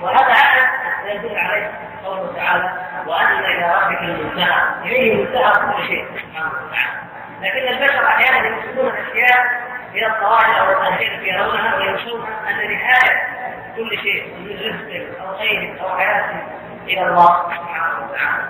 [0.00, 0.68] وهذا عدد
[1.06, 1.70] يدل عليه
[2.04, 2.72] قوله تعالى
[3.06, 4.62] وأن إلى ربك المنتهى.
[4.84, 6.06] اليه منتهى كل شيء.
[6.14, 7.00] سبحانه وتعالى
[7.40, 9.46] لكن البشر أحيانا ينسبون الاشياء
[9.94, 13.28] إلى الظواهر أو التي يرونها وينسون أن نهايه
[13.76, 16.42] كل شيء من رزق أو خير أو حياة
[16.86, 18.48] إلى الله سبحانه وتعالى.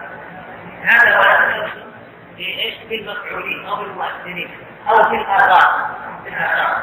[0.83, 1.85] هذا هو التسلسل
[2.37, 4.51] في إيش؟ في المفعولين أو في المؤثرين
[4.89, 5.91] أو في الاثار
[6.25, 6.83] في الآثار.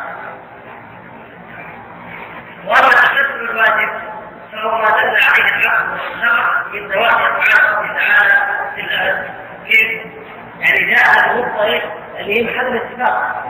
[2.67, 3.89] واما التسلسل الواجب
[4.51, 9.30] فهو ما دل عليه العقل والشرع من ظواهر الله تعالى في الابد
[9.65, 10.01] كيف؟
[10.60, 11.84] يعني جاء الطريق
[12.19, 13.43] اللي هي محل الاتفاق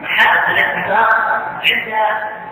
[0.00, 1.14] محل الاتفاق
[1.62, 1.94] عند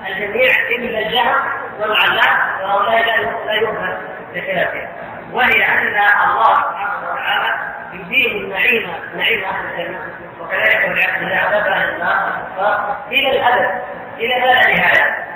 [0.09, 1.35] الجميع الا الجهل
[1.79, 3.07] والعلام وهؤلاء
[3.47, 3.97] لا يؤمن
[4.35, 4.89] بخلافهم
[5.33, 10.01] وهي ان الله سبحانه وتعالى يديم النعيم نعيم أهل الجنه
[10.41, 13.83] وكذلك والعياذ بالله أهل النار إلى الابد
[14.19, 15.36] إلى لا نهاية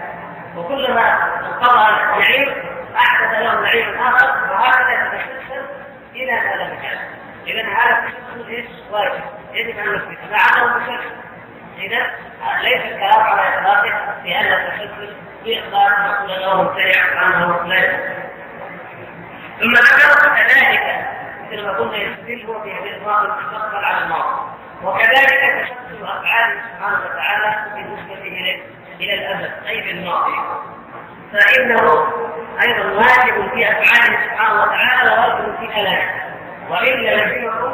[0.57, 2.55] وكلما انقضى النعيم
[2.97, 5.65] أحدث له نعيم آخر وهكذا يتسلسل
[6.15, 7.09] إلى ما لا نهايه
[7.47, 9.23] اذا هذا التسلسل إيش؟ واجب.
[9.53, 11.17] يجب أن نثبته ما عدم التسلسل
[11.79, 12.07] اذا
[12.63, 18.21] ليس الكلام على إطلاقه بان التسلسل اطلاق نقول انه مبتدع وانه لا
[19.61, 21.07] ثم ذكر كذلك
[21.53, 24.51] مثل ما قلنا يستدل هو في الماضي المستقبل على الماضي
[24.83, 28.63] وكذلك تشكل أفعاله سبحانه وتعالى بالنسبة إليه.
[29.01, 30.33] إلى الأبد أي في الماضي
[31.33, 32.07] فإنه
[32.63, 36.11] أيضا واجب في أفعاله سبحانه وتعالى وواجب في كلامه.
[36.71, 37.73] والا يلزمكم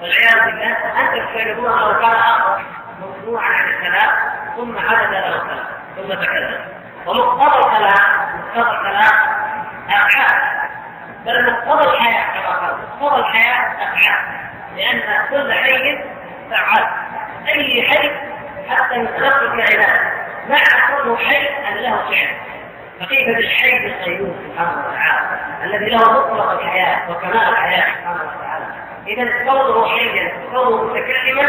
[0.00, 0.66] والعياذ بالله
[1.00, 2.64] ان تجتنبوها كان آخر
[3.00, 4.10] ممنوعا عن الكلام
[4.56, 6.64] ثم حدث له كلام ثم تكلم.
[7.06, 9.14] ومقتضى الكلام مقتضى الكلام
[9.88, 10.60] أفعال.
[11.26, 14.24] بل مقتضى الحياة كما قال مقتضى الحياة أفعال.
[14.76, 16.04] لأن كل حي
[16.50, 16.86] فعال.
[17.48, 18.10] أي حي
[18.68, 20.19] حتى يتلقى الكائنات
[20.50, 22.36] مع كونه حي أن له فعل.
[23.00, 28.64] فكيف بالحي القيوم سبحانه وتعالى؟ الذي له مطلق الحياة وكمال الحياة سبحانه وتعالى.
[29.06, 31.46] اذا كونه حيا كونه متكلما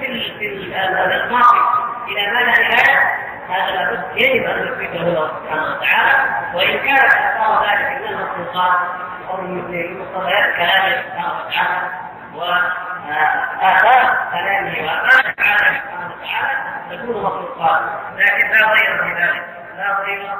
[0.00, 1.60] في الماضي.
[2.08, 7.66] إلى ما لا نهاية؟ هذا لابد يجب أن نثبته له سبحانه وتعالى؟ وإن كانت أثار
[7.66, 8.78] ذلك من المخلوقات
[9.30, 17.82] أو من مقتضيات كلامه سبحانه وتعالى واثار كلامه واثار افعاله سبحانه وتعالى تكون مخلوقات
[18.16, 19.44] لكن لا غير في ذلك
[19.76, 20.36] لا غير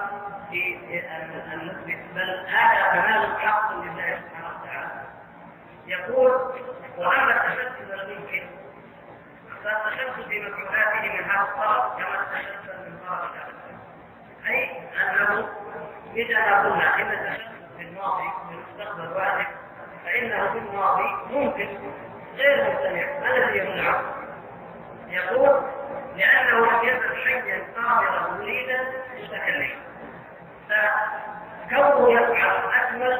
[0.51, 0.77] في
[1.09, 1.31] ان
[1.67, 5.03] نثبت بل هذا كمال حق لله سبحانه وتعالى
[5.87, 6.31] يقول
[6.99, 8.43] واما التشدد الممكن
[9.65, 13.31] فالتشدد في مفعولاته من هذا الطرف كما التشدد من طرف
[14.49, 14.71] أي
[15.03, 15.49] أنه
[16.17, 19.47] إذا قلنا إن التشدد في الماضي في المستقبل واجب
[20.05, 21.69] فإنه في الماضي ممكن.
[22.37, 23.21] غير مستمع.
[23.21, 24.03] ما الذي يمنعه؟
[25.09, 25.63] يقول
[26.17, 28.79] لأنه لم يزل حيا قادرا مريدا
[29.23, 29.69] متكلما
[31.71, 33.13] فكونه يفعل أكمل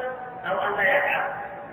[0.45, 1.23] أو أن لا يفعل.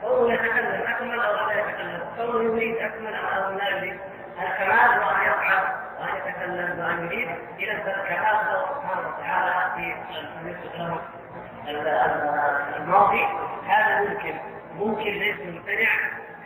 [0.01, 2.01] كونه يتكلم أكمل أو لا يتكلم.
[2.17, 4.01] كونه يريد أكمل أو لا يريد.
[4.43, 5.63] الكمال وان يفعل
[6.01, 7.29] وأن يتكلم وان يريد.
[7.59, 9.95] إذا فالكمال الله سبحانه وتعالى في
[12.77, 13.25] الماضي
[13.67, 14.50] هذا ممكن.
[14.81, 15.91] ممكن ليس ممتنع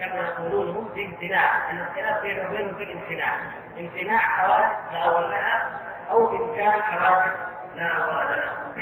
[0.01, 1.71] كما يقولون هم في امتناع.
[1.71, 3.37] ان الخلاف بينهم وبينهم في الامتناع.
[3.79, 7.33] امتناع حوادث لا أول لها أو إمكان حوادث
[7.77, 8.75] لا أول لها.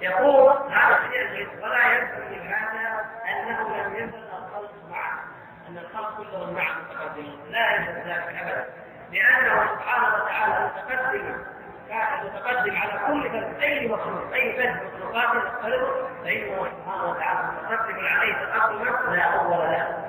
[0.00, 5.18] يقول هذا الشيء ولا يلزم من هذا أنه لم يزل الخلق معه
[5.68, 7.40] أن الخلق كلهم معه متقدمون.
[7.50, 8.66] لا يلزم ذلك ابدا.
[9.12, 11.53] لأنه سبحانه وتعالى متقدم.
[11.88, 15.88] كان متقدم على كل فرد اي مخلوق أي فرد مخلوقات يختلط
[16.24, 20.04] فانه سبحانه وتعالى متقدم عليه تقدما لا أول له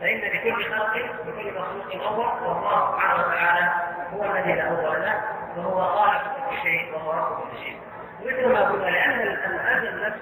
[0.00, 3.72] فإن لكل خلق لكل مخلوق اول والله سبحانه وتعالى
[4.12, 5.22] هو الذي لا اول له
[5.56, 7.80] وهو خالق كل شيء وهو رب كل شيء.
[8.20, 10.20] مثل ما قلنا لأن الازل نفسه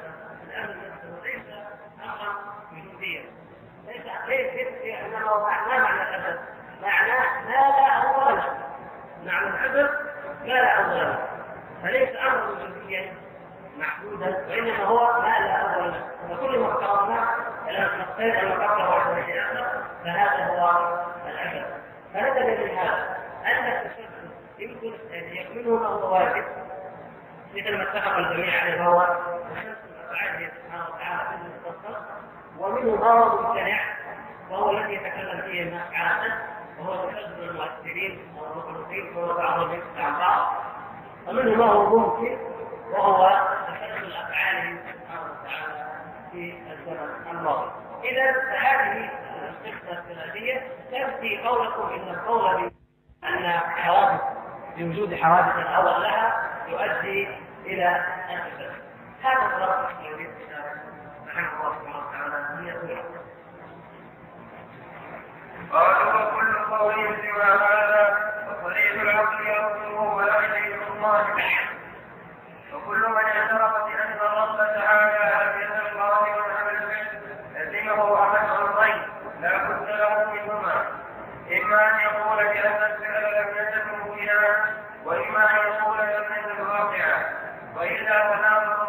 [0.50, 1.42] الازل نفسه ليس
[2.04, 2.34] امرا
[2.72, 3.22] وجوديا
[3.86, 6.38] ليس ليس انما ما معنى الازل
[6.82, 8.58] معناه ما لا اول له
[9.26, 10.09] معنى الازل
[10.44, 11.18] لا اول له
[11.83, 13.12] فليس امرا وجوديا
[13.79, 17.29] محدودا وإنما هو ما لا اول له وكل ما افترضناه
[17.68, 20.94] إلى نقطتين أو قبل واحد شيء اخر فهذا هو
[21.26, 21.64] الازل
[22.14, 26.44] فنتج من هذا أن التشبه يمكن أن يكمله ما هو واجب.
[27.55, 29.76] مثل ما اتفق الجميع عليه وهو الشمس
[30.11, 31.96] افعاله سبحانه وتعالى في المستقبل
[32.59, 33.50] ومنه ما هو
[34.50, 36.33] وهو الذي يتكلم فيه الناس عادة
[36.80, 40.52] وهو تشبه المؤثرين والمخلوقين وهو بعضهم عن بعض
[41.28, 42.38] ومنه ما هو ممكن.
[42.92, 43.28] وهو
[43.66, 45.86] تشبه الأفعال سبحانه وتعالى
[46.32, 47.70] في الزمن الماضي.
[48.04, 49.10] إذا فهذه
[49.64, 52.70] القصة الثلاثية تنفي قولكم إن القول
[53.22, 54.20] بأن حوادث
[54.76, 57.28] بوجود حوادث الأول لها يؤدي
[57.66, 58.72] إلى الفساد
[59.22, 60.28] هذا هو الذي
[61.26, 63.19] رحمه الله سبحانه وتعالى أن
[65.72, 71.26] قالوا وكل قول سوى هذا وطريق العقل يرده ولا شيء الله
[72.74, 77.20] وكل من اعترف بأن الرب تعالى لم يزل قادرا على الفعل
[77.56, 79.02] لزمه أحد امرين
[79.40, 80.84] لا بد له منهما.
[81.52, 84.64] إما أن يقول بأن الفعل لم يزل ممكنا
[85.04, 87.40] وإما أن يقول لم يزل واقعا.
[87.76, 88.79] والا فلا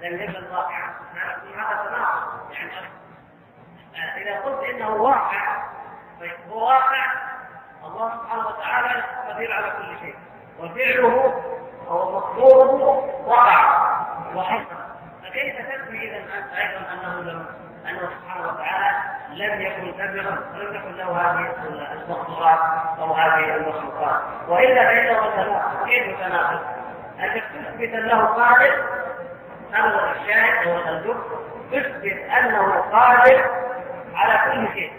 [0.00, 0.94] لم يكن واقعا
[1.56, 2.52] هذا تناقض
[3.94, 5.62] يعني إذا قلت إنه واقع
[6.20, 7.12] طيب هو واقع
[7.84, 10.14] الله سبحانه وتعالى قدير على كل شيء.
[10.60, 11.42] وفعله
[11.88, 12.82] أو مقدوره
[13.26, 13.88] وقع
[14.34, 14.76] وحصل
[15.22, 17.46] فكيف تثبت إذا أنت أيضا أنه لم
[17.88, 18.96] أنه سبحانه وتعالى
[19.30, 21.54] لم يكن سابقا ولم تكن له هذه
[21.92, 22.58] المقدورات
[22.98, 24.20] أو هذه المخلوقات.
[24.48, 26.60] وإلا فإنه تناقض كيف تناقض؟
[27.20, 28.84] أنك تثبت له قادر
[29.74, 31.22] هو الشاهد هو الدب
[31.72, 33.44] تثبت أنه قادر
[34.14, 34.92] على كل شيء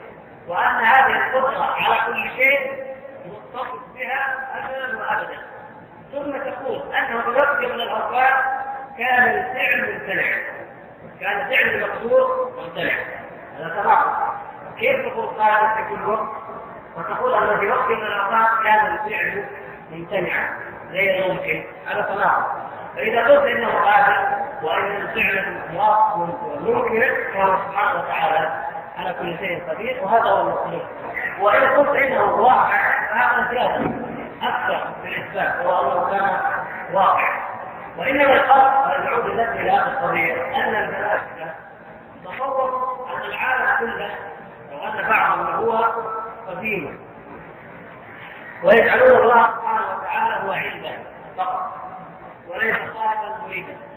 [0.47, 2.83] وأن هذه القدرة على كل شيء
[3.25, 5.39] متصف بها أبدا وأبدا.
[6.11, 8.33] ثم تقول أنه بوقت من الأوقات
[8.97, 10.25] كان الفعل ممتنع
[11.19, 12.93] كان فعل المقدور ممتنع.
[13.57, 14.33] هذا تناقض
[14.79, 16.29] كيف تقول قادر في كل وقت؟
[16.97, 19.45] وتقول ان في وقت من الأوقات كان الفعل
[19.91, 20.49] ممتنعا
[20.91, 21.63] غير ممكن.
[21.87, 25.61] هذا تناقض فإذا قلت إنه قادر وأن الفعل
[26.59, 27.03] ممكن
[27.33, 28.63] فهو سبحانه وتعالى
[28.97, 30.81] على كل شيء قدير وهذا هو المطلوب
[31.39, 33.91] وإن قلت إنه واقع فهذا زياده
[34.41, 36.39] أكثر في الاثبات هو أنه كان
[36.93, 37.39] واقع.
[37.97, 41.53] وإنما الفرق نعود إلى هذه القضية أن الملائكة
[42.25, 44.09] تصوروا أن العالم كله
[44.71, 45.85] وان بعضهم هو
[46.47, 46.99] قديم.
[48.63, 50.97] ويجعلون الله سبحانه وتعالى هو علما
[51.37, 51.73] فقط
[52.47, 53.88] وليس خالقا مريدا.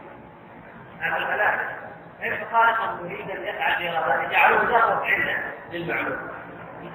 [1.02, 1.82] هذا الملائكه
[2.20, 5.38] ليس خالقا مريدا يفعل بارادته جعلوه ذاته عله
[5.72, 6.30] للمعلوم.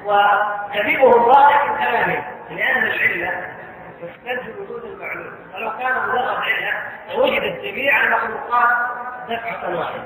[0.06, 3.54] وكذبهم ظاهر من كلامهم لأن العلة
[4.02, 5.34] تستلزم وجود المعلوم.
[5.56, 8.70] ولو كان مجرد علة لوجدت جميع المخلوقات
[9.30, 10.04] دفعة واحدة.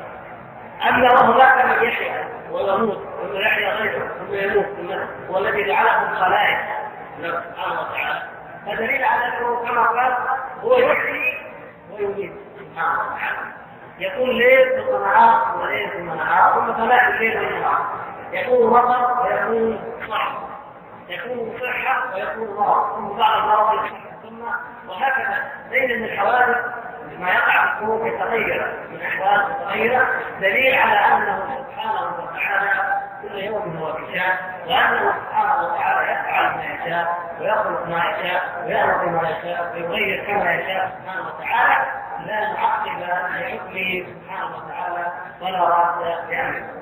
[0.90, 4.92] اما وهناك من يحيا ويموت ثم يحيا غيره ثم يموت ثم
[5.30, 6.60] هو الذي جعلكم خلائق.
[7.18, 8.22] سبحانه وتعالى.
[8.66, 10.18] فدليل على أنه كما قال
[10.62, 11.38] هو يحيي
[11.92, 12.34] ويميت.
[12.60, 13.61] سبحانه وتعالى.
[14.02, 17.86] يكون ليل ثم نهار وليل ثم نهار ثم ثلاث الليل والنهار
[18.32, 19.80] يكون مطر ويكون
[20.10, 20.38] صحر
[21.10, 23.90] يكون صحة ويكون مرض ثم بعد المرض
[24.24, 24.42] ثم
[24.90, 25.52] وهكذا.
[25.72, 26.58] ليس من الحوادث
[27.20, 30.08] ما يقع في القلوب يتغير من أحوال متغيره
[30.40, 34.38] دليل على أنه سبحانه وتعالى كل يوم هو بشأن
[34.68, 40.92] وأنه سبحانه وتعالى يفعل ما يشاء ويخلق ما يشاء ويامر ما يشاء ويغير كما يشاء
[41.02, 41.86] سبحانه وتعالى
[42.26, 46.82] لا معقب لحكمه سبحانه وتعالى ولا راد لأمره.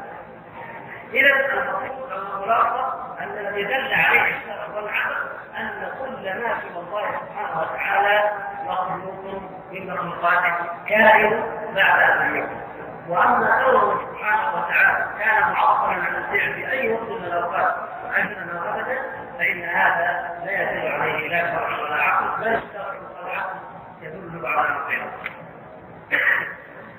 [1.13, 7.61] إذا المقصود الخلاصه ان الذي دل عليه الشرع والعقل أن كل ما سوى الله سبحانه
[7.61, 8.31] وتعالى
[8.65, 10.53] مخلوق من مخلوقاته
[10.87, 11.43] كائن
[11.75, 12.61] بعد ان يكون
[13.09, 17.75] وأما كونه سبحانه وتعالى كان معطلا عن الفعل في أي وقت من الأوقات
[18.13, 18.97] عندنا ابدا
[19.37, 22.93] فإن هذا لا يدل عليه لا شرع ولا عقل بل الشرع
[23.23, 23.59] والعقل
[24.01, 25.07] يدل على الخير.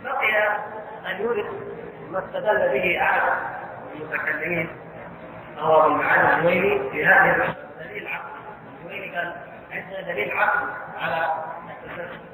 [0.04, 0.48] بقي
[1.10, 1.46] أن يورد
[2.10, 3.22] ما استدل به أحد
[3.94, 4.70] المتكلمين
[5.58, 8.30] هو المعاني الجويني في هذه دليل عقل.
[8.84, 9.34] الجويني قال
[9.72, 10.66] عندنا دليل عقل
[11.00, 11.32] على
[11.70, 12.29] التسلسل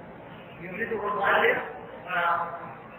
[0.60, 1.58] يورده المؤلف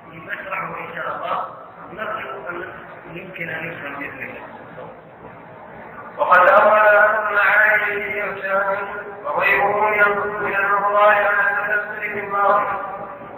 [0.07, 1.45] ونشرحه إن شاء الله.
[1.93, 4.47] نرجو أن يمكن أن يفهم بإذن الله.
[6.17, 8.77] وقد أول أن المعاني يرجعون
[9.25, 12.65] وغيرهم ينقل من الله على في الماضي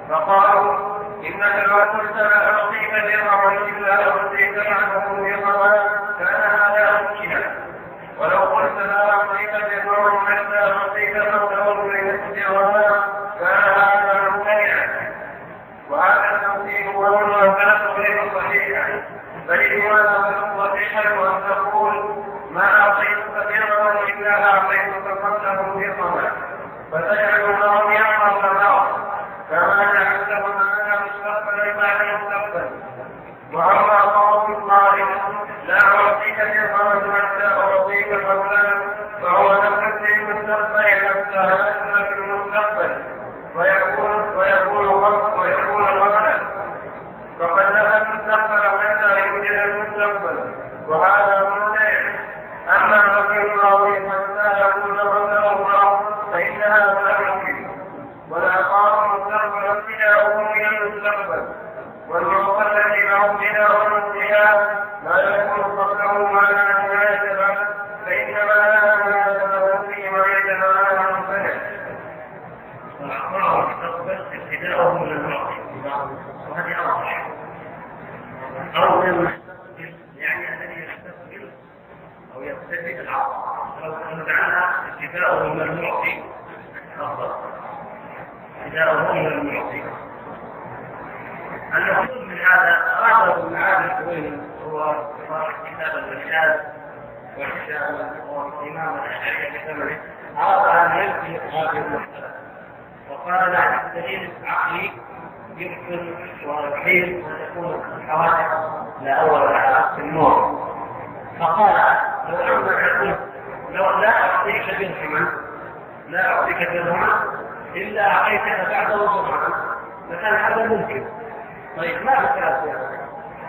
[0.09, 5.71] فقالوا إنك لو قلت لا أعطيك درهما إلا أعطيك معه درهما
[6.19, 7.41] كان هذا ممكنا
[8.19, 11.58] ولو قلت لا أعطيك درهما حتى أعطيك فوقه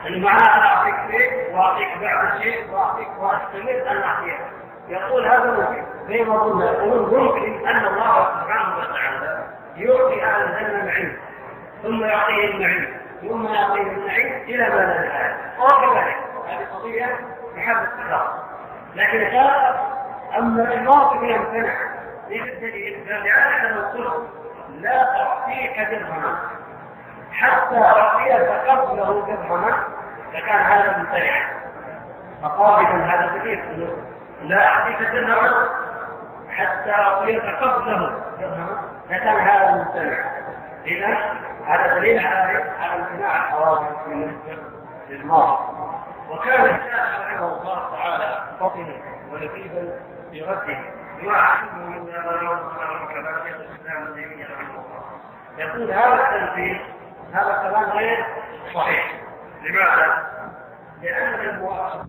[0.07, 4.41] أنا اعطيك شيء واعطيك بعض الشيء واعطيك واستمر ان اعطيك
[4.89, 9.47] يقول هذا ممكن زي ما قلنا يقولون ممكن أن الله سبحانه وتعالى
[9.77, 11.19] يعطي أهل الجنه نعيم
[11.83, 16.17] ثم يعطيه النعيم ثم يعطيه النعيم إلى ما لا نهايه وكذلك
[16.49, 17.19] هذه قضية
[17.57, 18.45] بحد التكرار
[18.95, 19.81] لكن هذا
[20.39, 21.75] أما الماضي يمتنع
[22.31, 24.27] إيش الدليل؟ لأننا نقول
[24.81, 26.39] لا تعطيك درهما
[27.41, 29.85] حتى أعطيك قبله درهما
[30.33, 31.51] فكان هذا ممتنع.
[32.43, 33.89] فقابلا هذا دليل
[34.43, 35.69] لا أعطيك درهما
[36.51, 40.25] حتى أعطيك قبله درهما فكان هذا ممتنع.
[40.87, 41.19] إذا
[41.67, 44.59] هذا دليل على على امتناع الحوادث بالنسبة
[45.09, 45.59] للماضي
[46.31, 48.95] وكان الشافعي رحمه الله تعالى فطنا
[49.33, 49.99] ولطيفا
[50.31, 50.79] في رده
[51.23, 52.07] يعلمه من
[53.09, 55.01] كما شيخ الإسلام ابن رحمه الله.
[55.59, 56.79] يقول هذا التنفيذ
[57.33, 58.27] هذا كلام غير
[58.75, 59.21] صحيح.
[59.63, 60.31] لماذا؟
[61.03, 62.09] لأن المواصفة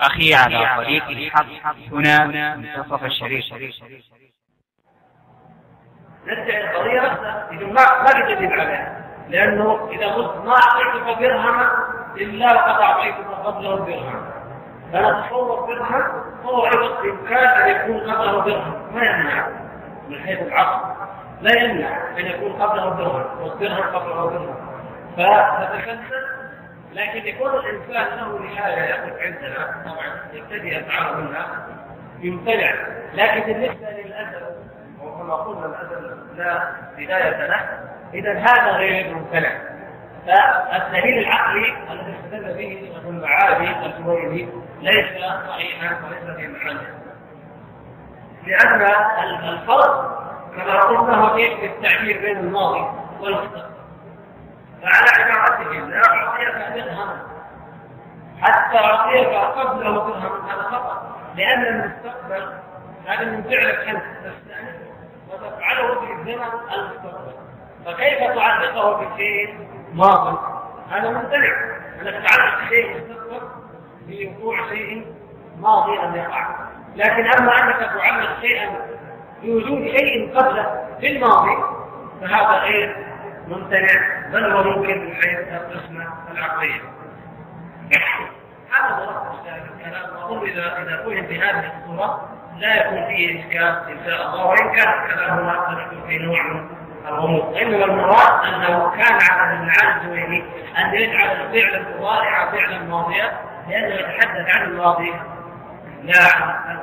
[0.00, 1.76] أخي على طريق الحق.
[1.92, 3.44] هنا منتصف الشريف.
[6.26, 7.00] نرجع القضية.
[7.50, 11.72] إذا ما ما تجدد عليها لأنه إذا قلت ما أعطيتك درهما
[12.16, 14.32] إلا وقد أعطيتك قبله درهما.
[14.92, 16.02] فأنا أتصور درهم
[16.44, 19.48] هو أيضا بإمكان أن يكون قبله درهم ما يمنع.
[20.08, 20.95] من حيث العقل.
[21.40, 24.56] لا يمنع أن يكون قبله درهم والدرهم قبله درهم
[25.16, 26.26] فتتكسر
[26.92, 31.66] لكن يكون الإنسان له نهاية يقف عندنا طبعا يبتدي يفعل منها
[32.20, 32.74] يمتنع.
[33.14, 34.56] لكن بالنسبة للأدب
[35.02, 37.60] وكما قلنا الأدب لا بداية له
[38.14, 39.50] إذا هذا غير ممتنع.
[40.26, 44.48] فالدليل العقلي الذي استدل به ابن المعالي الجويني
[44.80, 46.86] ليس صحيحا وليس في محله
[48.46, 48.82] لأن
[49.48, 50.25] الفرق
[50.56, 52.86] كما قلنا هو في التعبير بين الماضي
[53.20, 53.76] والمستقبل.
[54.82, 57.22] فعلى عبارتهم لا أعطيك درهما
[58.42, 61.16] حتى أعطيك قبله درهم هذا خطأ.
[61.36, 62.52] لأن المستقبل
[63.06, 64.76] هذا من فعلك أنت تستأنف
[65.30, 66.44] وتفعله في الزمن
[66.74, 67.32] المستقبل.
[67.86, 70.38] فكيف تعلقه بشيء ماضي؟
[70.90, 71.76] هذا ممتنع.
[72.02, 73.40] انك تعلق شيء مستقبل
[74.06, 75.06] بوقوع شيء
[75.58, 76.46] ماضي أن يقع.
[76.96, 78.95] لكن أما أنك تعلق شيئا
[79.42, 81.56] بوجود شيء قبله في الماضي
[82.20, 82.96] فهذا غير
[83.48, 86.80] ممتنع بل هو ممكن من حيث القسمة العقلية.
[88.70, 89.32] هذا هو
[89.80, 92.28] الكلام واظن اذا إذا فهم بهذه الصورة
[92.58, 96.68] لا يكون فيه إشكال إن شاء الله وإن كان الكلام قد في نوع من
[97.08, 97.56] الغموض.
[97.56, 100.44] إنما المراد أنه كان على ابن الجويني
[100.78, 103.32] أن يجعل الفعل المضارع فعلا ماضيا
[103.68, 105.12] لأنه يتحدث عن الماضي
[106.02, 106.78] لا عن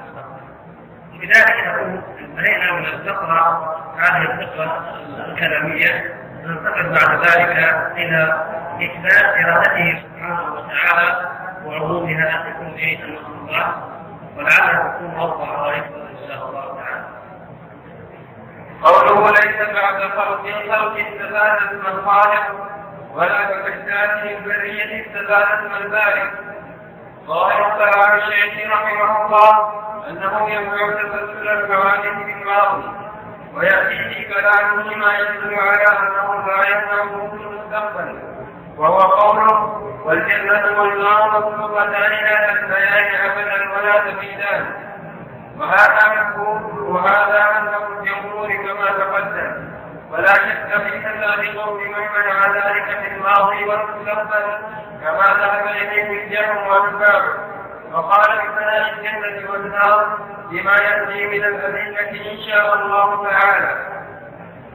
[1.24, 4.96] لذلك نقول انتهينا من الفقرة هذه الفقرة
[5.28, 6.16] الكلامية.
[6.44, 7.58] ننتقل بعد ذلك
[7.98, 8.46] إلى
[8.76, 11.30] إثبات إرادته سبحانه وتعالى
[11.66, 13.76] وعمومها كل المخلوقات
[14.38, 17.06] ولعلها تكون أوضح واكبر إن شاء الله تعالى.
[18.84, 22.70] قوله ليس بعد خلق الخلق استفادة من خالق
[23.14, 26.32] ولا كإحداثه البرية استفادة من بارك
[27.78, 30.86] كلام الشيخ رحمه الله أنه ينفع
[31.42, 32.90] الحوادث بالماضي
[33.56, 38.20] ويأتي في كلامه ما يدل على أنه لا يمنعه في المستقبل
[38.78, 44.66] وهو قوله والجنة والنار مخلوقتان لا تستيان أبدا ولا تفيدان.
[45.60, 49.74] وهذا مفهوم وهذا مذهب الجمهور كما تقدم.
[50.12, 54.58] ولا شك في كذا قول من منع ذلك في الماضي والمستقبل
[55.02, 57.53] كما ذهب إليه الجهم والباب
[57.94, 60.18] وقال بفناء الجنة والنار
[60.50, 63.78] بما يأتي من الأدلة إن شاء الله تعالى.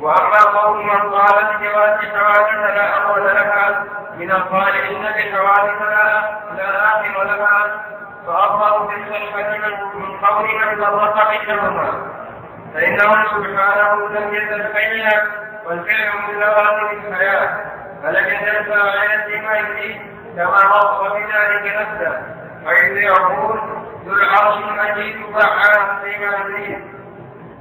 [0.01, 3.85] وأما قول من قال بجواز حوادث لا أول لها
[4.19, 7.85] من القائلين بحوادث لا لا آخر لها
[8.27, 11.93] فأظهر بالصحة من قول من فرق بينهما.
[12.75, 14.66] فإنه سبحانه لم يزل
[15.66, 17.57] والفعل من لوازم الحياة.
[18.03, 20.01] فلم يزل فاعلا ما يريد
[20.37, 22.39] كما وصف بذلك نفسه.
[22.69, 23.61] حيث يقول
[24.07, 25.16] ذو العرش المجيد
[26.05, 26.99] فيما يريد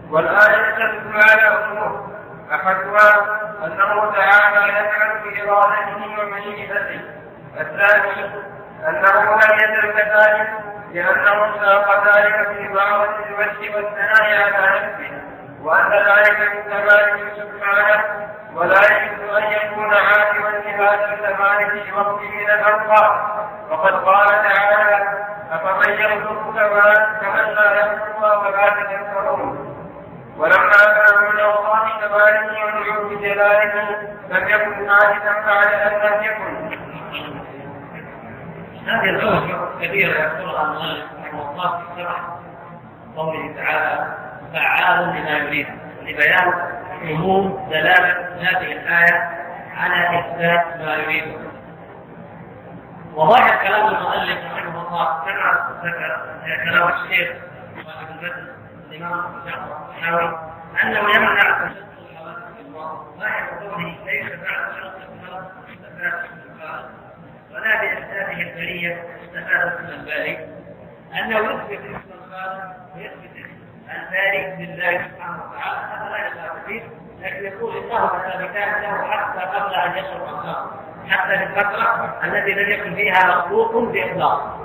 [0.10, 2.08] والآية تدل على أمور
[2.51, 7.01] أحدها أنه تعالى يفعل بإرادته ومشيئته
[7.60, 8.26] الثاني
[8.88, 10.49] أنه لم يزل كذلك
[10.93, 15.26] لأنه ساق ذلك في بعض الوجه والثناء على نفسه.
[15.62, 18.03] وأن ذلك من كماله سبحانه
[18.55, 23.22] ولا يجوز أن يكون عالما لهذا الكمال في وقت من الأوقات
[23.70, 26.53] وقد قال تعالى أفمن يرزق
[27.22, 29.74] كمن لا يرزق ولا تذكرون.
[30.38, 33.97] ولما كان من أوصاف كماله ونعوم جلاله
[34.30, 36.78] لم يكن عاجزا بعد أن لم يكن.
[38.88, 42.08] هذه الأمور كبيرة يذكرها المؤلف رحمه الله في
[43.18, 45.68] قوله تعالى فعال لما يريد.
[46.02, 46.54] لبيان
[47.02, 49.30] عموم دلالة هذه الآية
[49.78, 51.38] على إثبات ما يريده.
[53.16, 56.22] وظاهر كلام المؤلف رحمه الله كما ذكر
[56.66, 57.36] كلام الشيخ
[57.86, 58.48] صاحب المتن
[58.91, 60.39] الإمام جعفر الصحاوي
[60.84, 66.86] أنه يمنع تشدد الحوادث الله ظاهر قوله ليس بعد شرط الفرد استفاد
[67.52, 70.38] ولا باثباته البرية استفاد من الباري.
[71.20, 73.36] أنه يثبت اسم الخالق ويثبت
[73.88, 75.79] اسم الباري لله سبحانه وتعالى.
[75.93, 76.83] هذا لا فيه
[77.21, 80.73] لكن يقول انهما ثابتان له حتى قبل أن يشرب الخالق
[81.09, 84.57] حتى في الفترة التي لم يكن فيها مخلوق بإطلاق.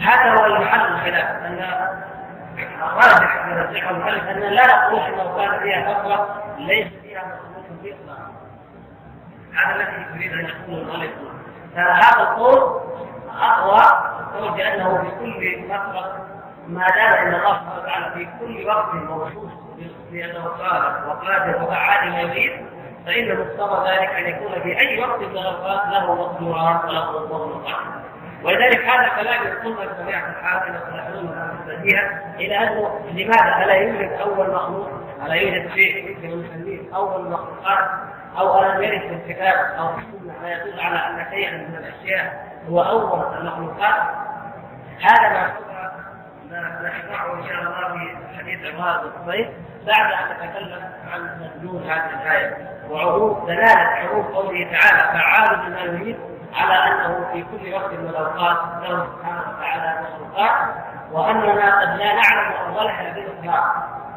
[0.00, 1.58] هذا هو المحل الخلاف أن
[2.82, 8.30] الراجح من الصحه والمؤلف أن لا نقول إنه كان فيها فترة ليس فيها مخلوق بإطلاق.
[9.54, 11.10] هذا الذي يريد أن يقول المؤلف.
[11.74, 12.80] فهذا القول
[13.40, 13.82] أقوى
[14.20, 16.31] القول بأنه في كل فترة
[16.68, 19.50] ما دام أن الله سبحانه وتعالى في كل وقت موصوف
[20.10, 22.52] بانه خالق وقادر وفعال ما يريد
[23.06, 28.02] فإن مقتضى ذلك أن يكون في أي وقت من الاوقات له مقدورات وله مخلوقات
[28.44, 34.90] ولذلك هذا كلام يقول الحال إلى الحلول المستديها إلى أنه لماذا؟ ألا يوجد أول مخلوق؟
[35.26, 37.88] ألا يوجد شيء يمكن نسميه أول مخلوقات
[38.38, 42.52] أو ألم يرد في الكتاب أو في السنة ما يدل على أن شيئا من الأشياء
[42.68, 44.02] هو أول المخلوقات
[45.02, 45.52] هذا ما
[46.60, 49.48] نشرحه إن شاء الله في حديث عمار بن الصيف
[49.86, 52.72] بعد أن نتكلم عن مدلول هذه الآية.
[52.90, 56.18] وعروض دلالة عروض قوله تعالى فعال لما يريد
[56.54, 60.74] على أنه في كل وقت من الاوقات له سبحانه وتعالى مخلوقات
[61.12, 63.74] وأننا قد لا نعلم اولها بالاطلاق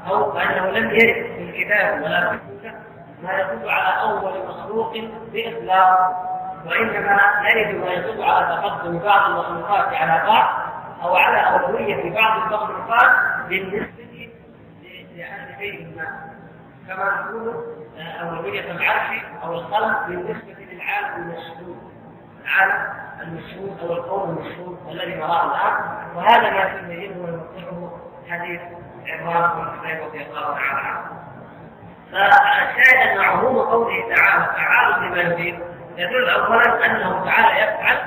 [0.07, 2.79] أو أنه لم يرد في الكتاب ولا في السنة
[3.23, 4.93] ما يدل على أول مخلوق
[5.33, 6.25] باطلاق
[6.65, 7.19] وإنما
[7.49, 10.64] يرد ما يدل على تقدم بعض المخلوقات على بعض
[11.05, 13.11] أو على أولوية بعض المخلوقات
[13.49, 14.29] بالنسبة
[15.15, 16.05] لأهل شيء ما
[16.87, 17.63] كما نقول
[18.21, 21.77] أولوية العرش أو القلم بالنسبة للعالم المشهود
[22.43, 25.95] العالم المشهود أو القوم المشهود الذي نراه الآن.
[26.15, 27.97] وهذا ما يبينه ويوضحه
[28.29, 28.61] حديث
[29.07, 31.05] عمران بن حسين رضي الله تعالى عنه.
[32.11, 35.59] فالشاهد أن عموم قوله تعالى فعال لما يريد
[35.97, 37.97] يدل اولا أنه تعالى يفعل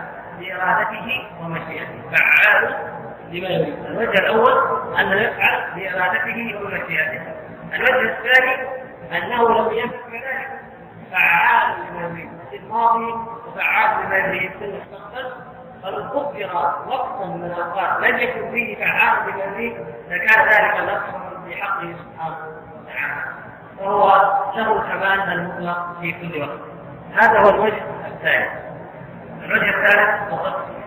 [0.40, 2.02] بإرادته ومشيئته.
[2.10, 2.87] فعال
[3.30, 4.52] لما يريد؟ الوجه الأول
[4.98, 7.22] انه يفعل بإرادته ومشيئته.
[7.74, 8.68] الوجه الثاني
[9.12, 10.60] أنه لم يفعل كذلك
[11.12, 12.30] فعال لما يريد.
[12.50, 13.14] في الماضي
[13.46, 14.50] وفعال لما يريد.
[14.50, 15.32] في المستقبل
[15.82, 18.00] فلو قدر وقتا من الأوقات.
[18.00, 19.76] لم يكن فيه فعال لما يريد.
[20.08, 22.36] لكان ذلك نقصا في حقه سبحانه
[22.82, 23.38] وتعالى.
[23.80, 24.08] وهو
[24.56, 26.60] له الكمال المطلق في كل وقت.
[27.14, 28.50] هذا هو الوجه الثاني
[29.44, 30.77] الوجه الثالث فقط.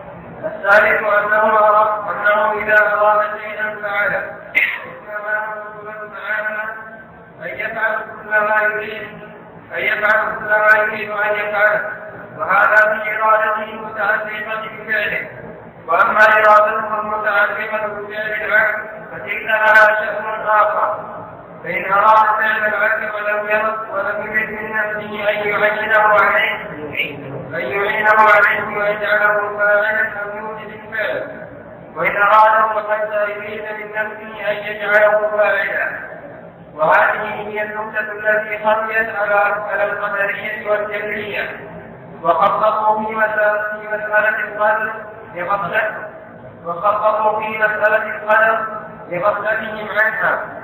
[0.44, 1.58] الثالث انه
[2.10, 4.22] انه إذا أراد شيئا فعله.
[5.08, 6.62] إنما سبحانه تعالى.
[7.42, 9.02] أن يفعل كل ما يريد.
[9.74, 11.92] أن يفعل كل ما يريد ان يفعله.
[12.38, 15.28] وهذا في إرادته المتعلقه بفعله.
[15.86, 21.00] وأما إرادته المتعلقة بفعل العبد فتلك لها شأن آخر.
[21.64, 26.62] فإن أراد فعل العبد ولم يرد ولم يرد من نفسه أن يعينه عليه
[27.54, 31.42] أن يعينه عليه ويجعله فاعلا أو يوجد الفعل
[31.96, 36.12] وإن أراد فقد يريد من نفسه أن يجعله فاعلا.
[36.74, 39.34] وهذه هي النقطة التي خفيت على
[39.70, 41.60] على القدرية والجبرية
[42.22, 44.92] وخصصوا في مسألة القدر
[45.34, 46.08] لغفلة
[46.64, 48.66] وخصصوا في مسألة القدر
[49.10, 50.61] لغفلتهم عنها.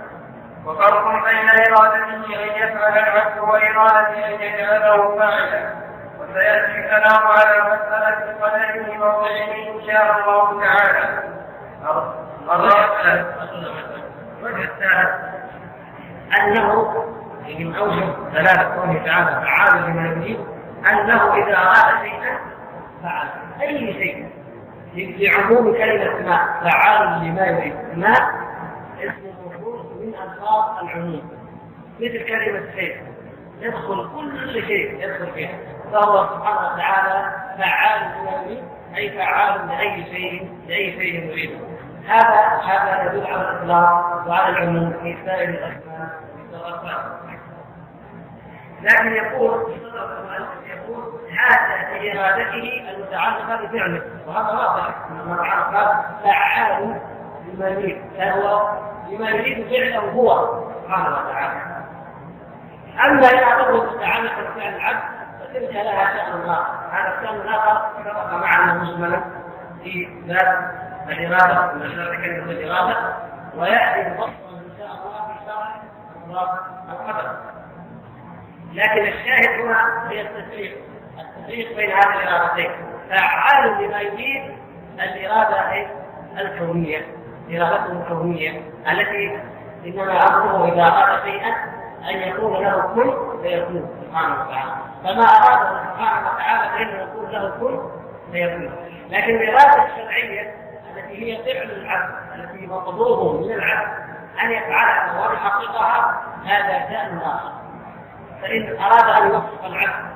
[0.67, 5.71] وفرق بين إرادته أن يفعل العبد وإرادته أن يجعله فاعلا.
[6.21, 11.23] وسيأتي الكلام على مسألة القدر في موضعه إن شاء الله تعالى.
[14.43, 15.11] الثالث
[16.39, 16.69] أنه
[17.49, 20.41] من أوجه دلالة قوله تعالى فعال لما يريد.
[20.91, 22.39] أنه إذا أراد شيئا
[23.03, 23.29] فعل.
[23.61, 24.29] أي شيء.
[24.95, 27.77] لعموم كلمة ما فعال لما يريد.
[27.95, 28.15] ما
[30.09, 31.31] من الفاظ العموم.
[32.01, 32.97] مثل كلمة شيء
[33.61, 35.59] يدخل كل شيء يدخل فيها.
[35.93, 38.65] فهو سبحانه وتعالى فعال يريد
[38.97, 41.59] أي فعال لأي شيء لأي شيء يريده
[42.07, 46.29] هذا هذا يدل على الإطلاق وعلى العموم في سائر الأسماء.
[48.83, 49.73] لكن يقول
[50.67, 54.03] يقول هذا في ارادته المتعلقة بفعله.
[54.27, 55.11] وهذا واضح.
[55.27, 57.01] ما قال فعال
[57.47, 58.03] لما يريد.
[58.19, 58.79] فهو
[59.11, 61.61] لما يريد فعله هو سبحانه وتعالى.
[63.05, 65.03] أما ان اعتقد متعلقا بفعل العبد
[65.41, 69.21] فتلك لها شان اخر هذا الشان الآخر سبق معنا مجملا
[69.83, 70.71] في باب
[71.09, 73.15] الإرادة من كلمه الإرادة
[73.57, 75.33] ويأتي مفصلا إن شاء الله في
[76.25, 76.49] اسباب
[76.91, 77.37] القدر
[78.73, 80.77] لكن الشاهد هنا هي التفريق
[81.19, 82.71] التفريق بين هذه الإرادتين.
[83.11, 84.57] فعال لما يريد
[84.95, 85.87] الإرادة
[86.41, 87.18] الكونية.
[87.53, 89.41] إرادته الكونية التي
[89.87, 91.55] إنما أمره إذا أراد شيئا
[92.11, 94.73] أن يكون له كن فيكون سبحانه وتعالى.
[95.05, 97.79] فما أراد سبحانه وتعالى فإنه يكون له كن
[98.33, 98.73] فيكون.
[99.11, 100.55] لكن الإرادة الشرعية
[100.97, 103.89] التي هي فعل العبد التي مطلوب من العبد
[104.43, 107.53] أن يفعلها ويحققها هذا شأن آخر
[108.43, 110.09] فإن أراد أن يوفق العبد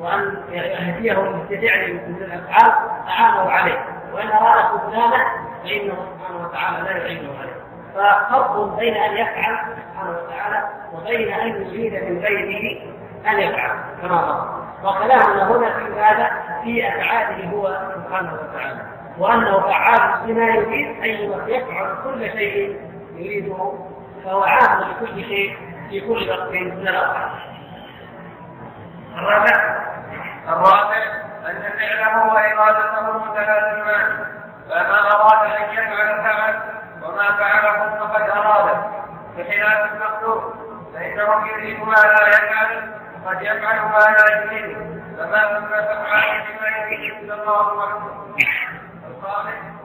[0.00, 1.14] وأن يهديه
[1.50, 2.72] بفعل من الأفعال
[3.08, 3.84] أعانه عليه.
[4.12, 7.58] وإن أراد خذلانه فإنه سبحانه وتعالى لا يعينه عليه.
[7.94, 9.58] ففرق بين أن يفعل
[9.92, 12.80] سبحانه وتعالى وبين أن يريد من غيره
[13.26, 16.30] أن يفعل كما مر وكلامنا هنا في هذا
[16.64, 18.80] في أفعاله هو سبحانه وتعالى.
[19.18, 22.80] وأنه فعال بما يريد أي يفعل كل شيء
[23.14, 23.72] يريده
[24.24, 25.56] فهو عام لكل شيء
[25.90, 27.30] في كل وقت من الأوقات.
[29.18, 29.78] الرابع
[30.48, 30.96] الرابع
[31.46, 34.26] أن فعله وإرادته متلازمان
[34.70, 36.60] فما أراد أن يفعل فعل
[37.02, 38.76] وما فعله فقد أراد
[39.36, 40.54] بخلاف المخلوق
[40.94, 42.90] فإنه يريد ما لا يفعل
[43.24, 43.42] وقد
[43.98, 44.76] لا يريد
[45.18, 47.84] فما بما يريد إلا الله
[49.10, 49.78] الخامس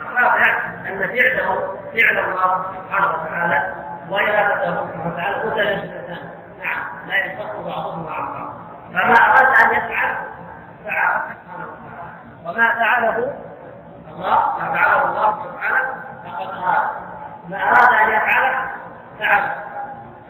[0.00, 3.74] الرابع أن فعله فعل الله سبحانه وتعالى
[4.10, 6.06] وإرادته سبحانه وتعالى
[6.64, 8.52] نعم لا ينفق بعضهم عن بعض
[8.92, 10.16] فما أراد أن يفعل
[10.84, 12.10] فعل سبحانه وتعالى
[12.44, 13.34] وما فعله
[14.12, 15.94] الله ما فعله الله سبحانه
[16.24, 16.90] فقد أراد
[17.48, 18.70] ما أراد أن يفعله
[19.18, 19.50] فعل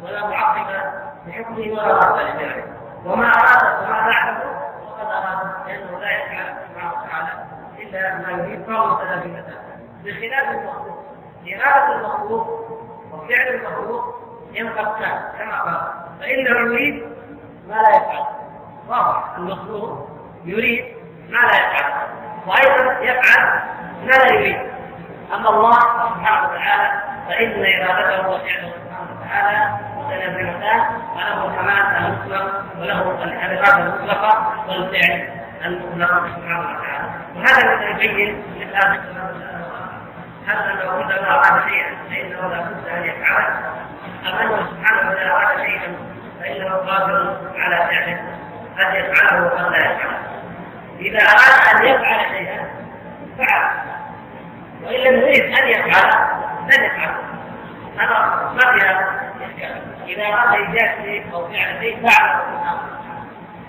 [0.03, 0.67] ولا معقب
[1.27, 2.65] لحكمه ولا رد لفعله
[3.05, 4.39] وما أراد وما فعله
[4.99, 7.47] فقد أراد لأنه لا يفعل سبحانه وتعالى
[7.79, 9.45] إلا ما يريد فهو متلازمة
[10.05, 11.05] بخلاف المخلوق
[11.61, 12.47] إرادة المخلوق
[13.13, 14.15] وفعل المخلوق
[14.53, 15.93] ينقصان كما قال.
[16.21, 17.07] فإنه يريد
[17.69, 18.25] ما لا يفعل.
[18.89, 19.37] واضح.
[19.37, 20.09] المخلوق
[20.45, 20.85] يريد
[21.29, 21.93] ما لا يفعل.
[22.47, 23.61] وأيضا يفعل
[24.07, 24.77] ما لا يريد.
[25.35, 30.81] أما الله سبحانه وتعالى فإن إرادته وفعله سبحانه وتعالى متلازمتان
[31.15, 35.29] فله الكمال المطلق وله الإرادة المطلقة والفعل
[35.65, 37.09] المطلق سبحانه وتعالى.
[37.37, 39.01] وهذا الذي يبين لله
[40.47, 43.49] هذا لو كنت ما أراد شيئا فإنه لا بد أن يفعله.
[44.27, 45.97] أم أنه سبحانه وتعالى أراد شيئا
[46.41, 48.19] فإنه قادر على فعله.
[48.79, 50.19] قد يفعله وقد لا يفعله.
[51.01, 52.69] إذا أراد أن يفعل شيئا
[53.39, 53.71] فعل.
[54.83, 56.11] وإن لم يريد أن يفعل
[56.63, 57.27] لن يفعله
[57.99, 59.23] هذا ما فيها
[60.07, 62.43] إذا أراد إيجاد شيء أو فعل شيء فعله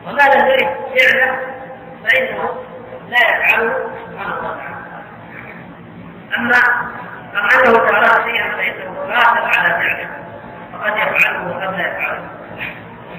[0.06, 1.40] وما لم يرد فعله
[2.04, 2.50] فإنه
[3.10, 4.67] لا يفعله سبحانه وتعالى.
[6.38, 6.58] أما
[7.36, 10.10] أم أنه أراد شيئا فإنه قادر على فعله
[10.74, 12.30] فقد يفعله وقد لا يفعله.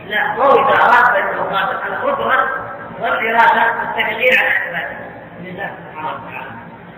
[0.06, 2.48] لا هو إذا أراد فإنه على القدرة
[3.00, 4.98] والإرادة مستحيلين على عباده
[5.40, 6.50] لله سبحانه وتعالى.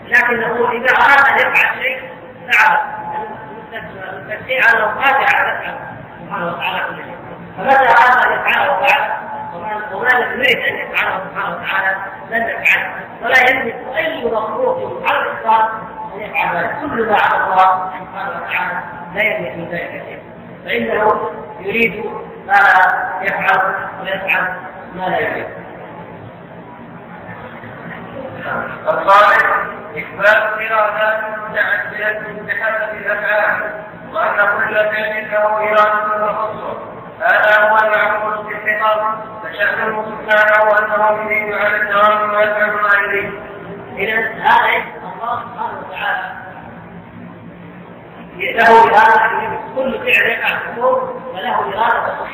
[0.09, 2.11] لكن نقول إذا أراد أن يفعل شيء
[2.53, 2.79] فعل
[3.73, 5.81] التشريع على قادر على فعله.
[6.25, 7.17] سبحانه وتعالى كل شيء.
[7.57, 9.11] فمتى أراد أن يفعله فعل
[9.95, 11.97] وما لم يريد أن يفعله سبحانه وتعالى
[12.31, 12.91] لن يفعله.
[13.23, 15.71] ولا يملك أي مخلوق على الإطلاق
[16.15, 18.81] يفعل ذلك كل ما على الله سبحانه وتعالى
[19.15, 20.23] لا يملك من ذلك شيء
[20.65, 21.31] فإنه
[21.61, 22.05] يريد
[22.47, 22.55] ما
[23.23, 24.55] يفعل ويفعل
[24.95, 25.47] ما لا يريد
[28.89, 29.45] الخامس
[29.97, 36.79] إثبات إرادات متعددة بحسب الأفعال وأن كل فعل له إرادة تخصه
[37.21, 43.33] هذا هو المعقول في الخطاب فشأنه سبحانه أنه يريد على الدوام ويفعل ما يريد
[43.97, 45.43] إذا هذا الله
[45.91, 46.41] وتعالى
[48.39, 52.31] له إرادة كل فعل يقع في وله إرادة تصح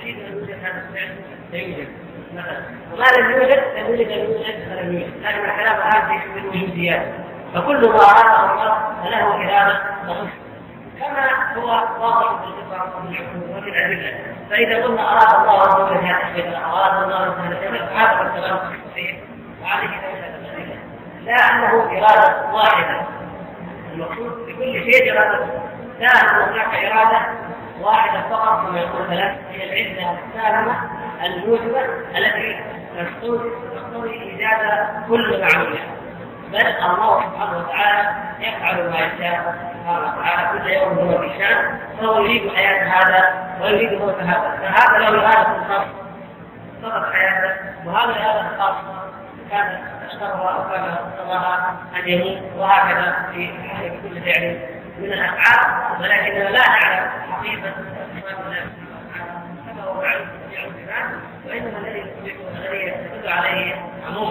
[0.00, 1.88] يريد أن يوجد هذا الفعل.
[2.34, 2.62] مثلا
[2.92, 4.68] وما لم يوجد؟ لم يوجد ان يوجد.
[4.68, 7.06] فلم يوجد لكن الخلاف الان في الوجوديات
[7.54, 10.32] فكل ما اراده الله فله إرادة تصح
[10.98, 11.68] كما هو
[12.00, 13.02] واضح في الفطره
[13.56, 14.18] وفي الادله
[14.50, 19.16] فإذا قلنا أراد الله ان يولد هذا الشيء أراد الله ان يولد هذا الكلام الصحيح.
[19.62, 19.88] وعليه
[21.28, 23.00] لا انه إرادة واحدة.
[23.92, 25.46] المقصود في كل شيء إرادة.
[26.00, 27.18] لا أن هناك إرادة
[27.80, 30.90] واحدة فقط كما يقول ثلاث هي العله السالمه
[31.24, 31.80] الموجبة
[32.18, 32.56] التي
[33.74, 35.78] تقتضي إيجاد كل معمول
[36.52, 42.20] بل الله سبحانه وتعالى يفعل ما يشاء سبحانه وتعالى كل يوم هو في شان فهو
[42.20, 44.58] يريد حياة هذا ويريد موت هذا.
[44.62, 45.88] فهذا له إرادة خاصة.
[46.82, 47.54] فقط حياته
[47.86, 48.97] وهذا الإرادة الخاصة.
[49.50, 53.46] كان اشترها أو كان اقتضاها ان يموت وهكذا في
[54.02, 54.58] كل فعل
[54.98, 57.72] من الأفعال ولكننا لا نعلم حقيقة
[59.66, 61.98] كما هو معلوم في الإيمان وإنما الذي
[62.72, 63.74] يدل عليه
[64.06, 64.30] عموم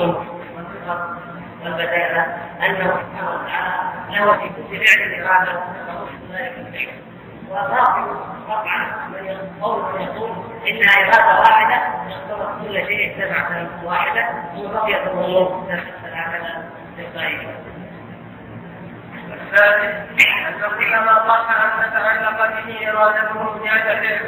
[0.55, 1.17] والصفة
[1.63, 5.63] والبداهه أنه سبحانه وتعالى له في كل فعل إرادة
[6.31, 7.06] ذلك الفعل
[7.51, 8.15] وباطل
[8.47, 10.31] طبعا من قول يقول
[10.67, 14.27] انها اراده واحدة يختلط كل شيء سبعه واحدة
[14.57, 15.63] وبقيت الأمور
[16.13, 16.63] هكذا
[19.29, 19.95] الثالث
[20.47, 24.19] أن كلما صح أن تتعلق به إرادته زيادة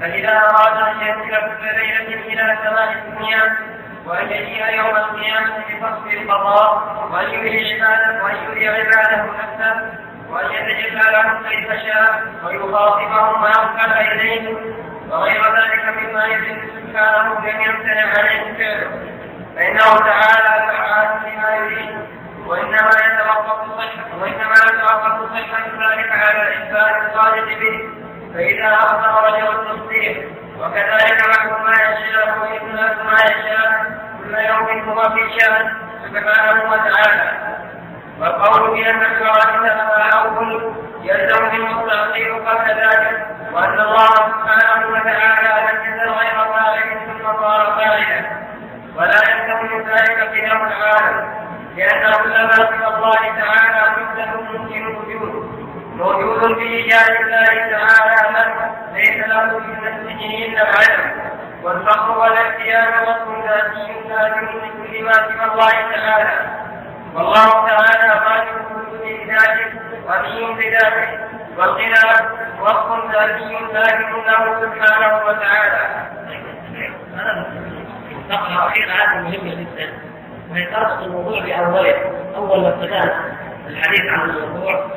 [0.00, 3.56] فإذا أراد أن يدخل كل ليلة إلى سماء الدنيا
[4.06, 6.82] وأن يجيء يوم القيامة بفصل القضاء
[7.12, 9.92] وأن يري عباده وأن يري عباده نفسه
[10.32, 14.56] وأن يتجلى لهم كيف شاء ويخاطبهم ما أوكل إليه
[15.10, 18.90] وغير ذلك مما يجب سبحانه بأن يمتنع عليه فعله
[19.56, 22.08] فإنه تعالى فعال لما يريد
[22.46, 27.88] وإنما يتوقف صحة وإنما يتوقف صحة ذلك على الإثبات الصادق به.
[28.34, 30.28] فإذا أخبر رجل التصديق
[30.60, 35.72] وكذلك معه ما يشاء وإثبات ما يشاء كل يوم هو في شأن
[36.04, 37.32] سبحانه وتعالى
[38.20, 46.10] والقول بأن الكواكب تتفاعل يلزم منه التأخير قبل ذلك وأن الله سبحانه وتعالى لم يزل
[46.10, 48.42] غير فاعل ثم صار فاعلا.
[48.96, 51.42] ولا يلزم من ذلك قيام العالم
[51.76, 55.52] لأن كل سوى الله تعالى محدث ممكن وجود.
[55.96, 61.32] موجود في إيجاد الله تعالى من ليس له في نفسه إلا العلم
[61.62, 66.51] والفقر والإحتياج وصف ذاتي لازم لكل ما سوى الله تعالى.
[67.14, 69.72] والله تعالى خالق كل ذاته
[70.08, 71.18] غني بذاته
[71.56, 72.04] والغنى
[72.60, 75.82] وصف ذاتي لازم له سبحانه وتعالى.
[78.12, 79.92] الفقرة الأخيرة هذه مهمة جدا.
[80.50, 81.96] وهي تربط الموضوع بأوله
[82.36, 83.32] أول ما ابتدأنا
[83.66, 84.88] الحديث عن الموضوع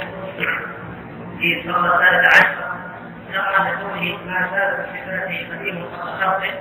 [1.39, 2.65] في الصلاة الثالثة عشر.
[3.33, 6.51] نقرأ بقوله ما زال بصفاته قديم خلقه.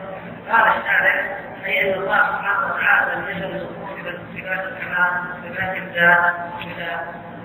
[0.50, 1.24] قال الشاعر
[1.66, 3.66] أي أن الله سبحانه وتعالى لم يزل
[4.04, 5.10] متصفا بصفات الكمال
[5.44, 7.00] صفات الذات صفات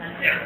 [0.06, 0.40] الفعل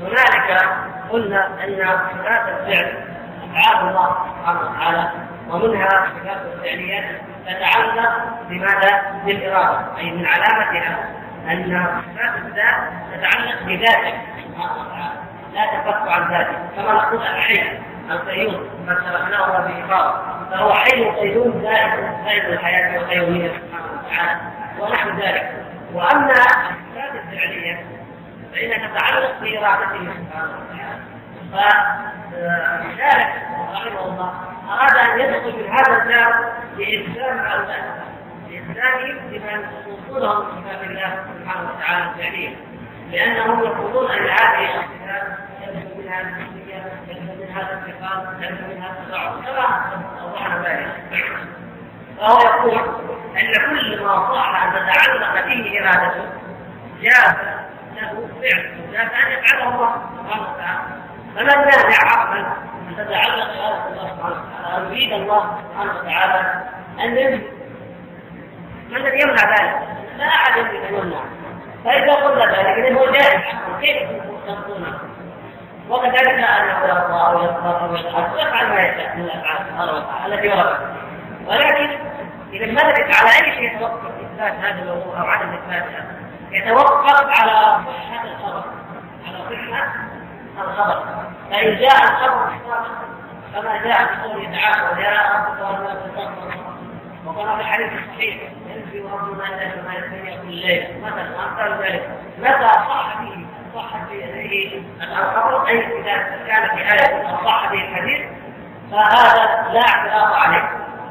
[0.00, 0.68] هنالك
[1.10, 3.04] قلنا أن صفات الفعل
[3.44, 5.10] أفعال الله سبحانه وتعالى
[5.50, 7.04] ومنها صفات الفعليات
[7.46, 8.12] تتعلق
[8.48, 10.98] بماذا؟ بالإرادة أي من علامتها
[11.50, 12.76] أن صفات الذات
[13.12, 15.12] تتعلق بذاته سبحانه وتعالى
[15.54, 17.78] لا تفك عن ذاته كما نقول الحي
[18.10, 21.90] القيوم قد سبقناه بإقامة فهو حي قيوم دائم
[22.24, 24.40] دائم الحياة والقيومية سبحانه وتعالى
[24.82, 25.66] ونحو ذلك.
[25.92, 27.86] وأما الصفات الفعلية
[28.52, 31.02] فإنها تتعلق بإرادته سبحانه وتعالى.
[31.52, 33.32] فذلك
[33.72, 34.32] رحمه الله
[34.70, 38.02] أراد أن يدخل في هذا الباب لإلزام هؤلاء
[38.48, 42.56] لإلزام بمن وصولهم صفات الله سبحانه وتعالى الفعلية
[43.10, 46.74] لأنهم يقولون أن هذه الصفات يلزم منها المسلمية
[47.08, 50.88] يلزم منها الاتقان يلزم منها التضاعف كما أوضحنا ذلك.
[52.22, 52.74] فهو يقول
[53.36, 56.24] أن كل ما صح أن تتعلق به إرادته
[57.02, 57.34] جاز
[57.96, 60.80] له فعل جاز أن يفعله الله سبحانه وتعالى
[61.34, 62.46] فما النازع عقلا
[62.88, 66.64] أن تتعلق بارادة الله سبحانه وتعالى ان يريد الله سبحانه وتعالى
[67.00, 67.42] أن يمنع
[68.90, 71.20] ما الذي يمنع ذلك؟ لا أحد يملك ان يمنع
[71.84, 73.40] فإذا قلنا ذلك إذا هو جائز
[73.80, 74.08] كيف
[74.46, 74.98] تنقونه؟
[75.90, 80.48] وكذلك انه يرضى أو يرضى أو يضحك ويفعل ما يشاء من الأفعال سبحانه وتعالى التي
[80.48, 81.02] وردت
[81.46, 82.11] ولكن
[82.52, 86.06] إذا ملكت على أي شيء يتوقف اثبات هذا الموضوع أو عدم اثباتها
[86.50, 87.50] يتوقف على
[87.86, 88.64] صحه الخبر
[89.26, 89.94] على صحه
[90.64, 91.02] الخبر.
[91.50, 92.52] فإن جاء الخبر
[93.54, 96.30] كما جاء في قوله تعالى وجاء ربك والملك
[97.26, 98.36] وكما في الحديث الصحيح
[98.66, 102.08] ينزل ربنا إلى الدنيا كل ليله مثلا امثال ذلك.
[102.38, 108.26] متى صح به؟ صح به الخبر أي إذا كان في آية صح به الحديث
[108.90, 110.70] فهذا لا اعتراض عليه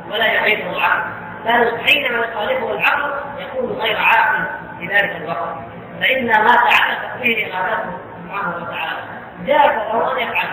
[0.10, 4.46] ولا يعيده العقل بل حينما يخالفه العقل يكون غير عاقل
[4.80, 5.56] في ذلك الوقت.
[6.02, 9.02] فإن ما تعلقت به ارادته سبحانه وتعالى.
[9.46, 10.48] جاز له أن يفعل.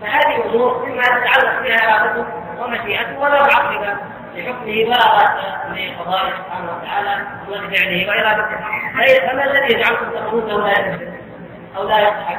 [0.00, 2.26] فهذه امور مما يتعلق بها ارادته
[2.58, 3.96] ومشيئته ولا معقبه
[4.34, 4.98] لحكمه ولا
[5.70, 8.56] لقضائه سبحانه وتعالى ولفعله وارادته
[9.28, 11.12] فما الذي يجعلكم تقولون لا يكذب
[11.76, 12.38] أو لا يضحك؟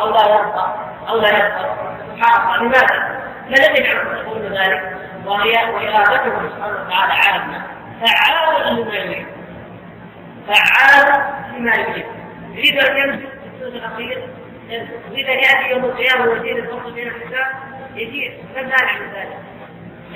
[0.00, 0.74] أو لا يرضى؟
[1.08, 1.76] أو لا يسخر
[2.16, 3.20] سبحان الله لماذا؟
[3.50, 4.89] ما الذي يجعلكم تقولون ذلك؟
[5.26, 7.62] وهي وإرادته سبحانه وتعالى عامة.
[8.00, 9.26] فعال لما يريد.
[10.48, 11.24] فعال
[11.56, 12.06] لما يريد.
[12.52, 14.28] يريد أن ينزل السوء الأخير.
[15.10, 17.46] واذا يأتي يوم القيامة ويزيد الفرق بين الحساب.
[17.94, 19.38] يزيد ما المانع من ذلك؟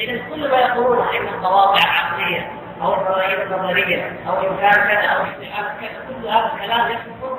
[0.00, 2.52] اذا كل ما يقولونه ان القواطع العقليه
[2.82, 7.38] أو الفوائد النظريه أو امكان كذا أو استحاله كذا كل هذا الكلام يسقط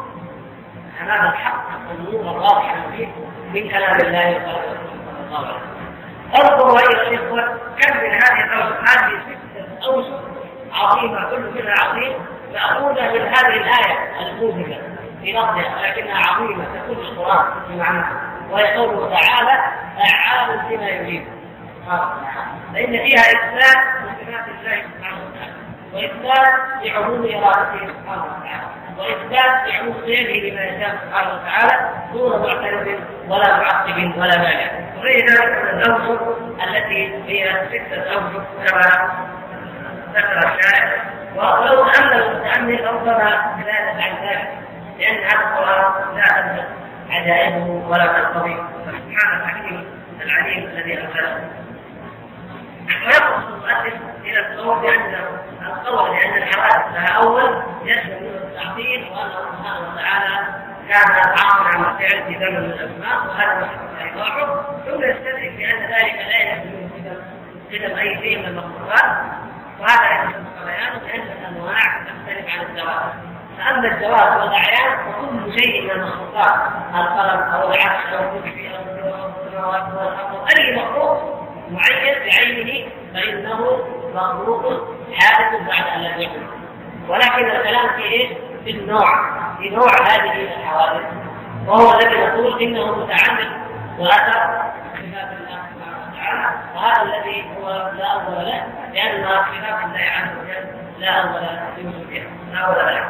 [1.02, 3.08] امام الحق الأمور الواضحه فيه
[3.54, 5.75] من كلام الله صلى الله
[6.34, 7.42] انظروا ايها الاخوه
[7.80, 10.22] كم من هذه الاوصاف هذه ستة اوصاف
[10.74, 12.14] عظيمة كل منها عظيم
[12.54, 14.78] ماخوذه من هذه الآية الموجبة
[15.22, 18.22] في لفظها ولكنها عظيمة تكون القرآن في معناها.
[18.52, 19.64] وهي قوله تعالى
[19.98, 21.26] فعال لما يريد
[22.74, 25.54] فإن فيها إثبات صفات الله سبحانه وتعالى
[25.94, 26.54] وإثبات
[26.84, 28.68] لعموم إرادته سبحانه وتعالى.
[28.98, 29.68] وإثبات
[30.04, 36.20] غيره لما يشاء سبحانه وتعالى دون معترض ولا معقب ولا مانع وغير ذلك من الأوجه
[36.64, 39.10] التي هي ستة أوجه كما
[40.16, 41.00] ذكر الشاعر
[41.36, 44.48] ولو أن المتأمل ربما زاد عن ذلك
[45.00, 46.66] لأن هذا القرآن لا تبلغ
[47.10, 49.86] عجائبه ولا تقتضي سبحان الحكيم
[50.22, 51.65] العليم الذي أنزله.
[52.86, 55.16] ويقصد المؤلف إلى القول بان
[55.62, 62.36] القول بان الحوادث لها اول يشمل منه التعطيل وانه سبحانه وتعالى كان عاقلا الفعل في
[62.36, 66.90] ذنب من الاسماء وهذا ما حدث ايضاحه ثم يستدرك بان ذلك لا من
[67.72, 69.18] قدم اي شيء من المخلوقات
[69.80, 73.12] وهذا يحدث بيانه بان الانواع تختلف عن الزواج
[73.58, 76.60] فاما الزواج والاعيان فكل شيء من المخلوقات
[76.96, 78.82] القلم أو العكس أو الكرسي أو
[79.46, 79.82] السماوات
[80.32, 81.35] أو أي مخلوق
[81.72, 83.80] معين بعينه فإنه
[84.16, 86.42] مخلوق حادث بعد أن لم يكن.
[87.10, 89.30] ولكن الكلام في إيه؟ في النوع.
[89.58, 91.06] في نوع هذه الحوادث.
[91.68, 93.50] وهو الذي نقول إنه متعلق
[94.00, 94.64] وأثر
[94.94, 96.54] صفات الله سبحانه وتعالى.
[96.76, 98.64] وهذا الذي هو لا أول له
[98.94, 100.68] لأن صفات الله عز وجل
[101.00, 101.42] لا أول
[101.78, 103.10] لوجودها لا أول له.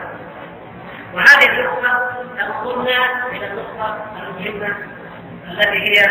[1.14, 4.76] وهذه النقطة تنقلنا إلى النقطة المهمة
[5.52, 6.06] التي هي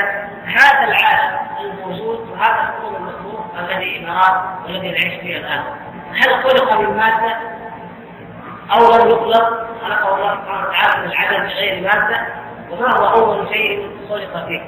[0.45, 5.63] هذا العالم الموجود وهذا الكون المخلوق الذي نراه والذي نعيش فيه الآن.
[6.15, 7.37] هل خلق من مادة؟
[8.73, 12.27] أو لم يخلق خلقه الله سبحانه وتعالى من العدم بغير مادة.
[12.71, 14.63] وما هو أول شيء خلق فيه؟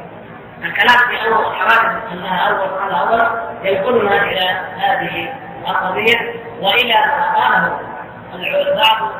[0.65, 3.29] الكلام في أول حوادث أنها أول قال أول
[3.63, 5.35] ينقلنا إلى هذه
[5.69, 7.79] القضية وإلى ما قاله
[8.77, 9.13] بعض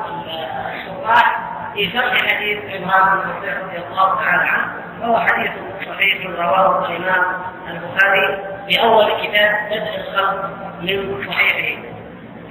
[0.75, 1.41] الشراح
[1.75, 4.86] في شرح حديث عمران بن رضي الله تعالى عنه.
[5.01, 5.51] وهو حديث
[5.87, 7.25] صحيح رواه الإمام
[7.69, 11.83] البخاري في أول كتاب بدء الخلق من صحيحه.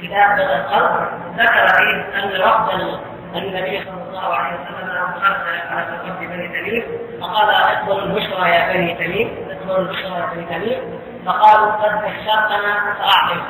[0.01, 2.99] كتاب بدء الخلق ذكر فيه أن وفدا
[3.35, 5.35] النبي صلى الله عليه وسلم خرج
[5.71, 6.83] على سقف بني تميم
[7.21, 13.43] فقال ادخلوا البشرى يا بني تميم ادخلوا البشرى يا بني تميم فقالوا قد بشرتنا فأعطنا.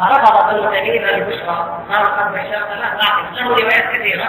[0.00, 3.40] فرفض بنو تميم البشرى قال قد بشرتنا فأعطنا.
[3.40, 4.28] له روايات كثيرة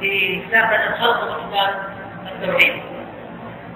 [0.00, 1.70] في كتاب بدء الخلق وكتاب
[2.32, 2.82] التوحيد.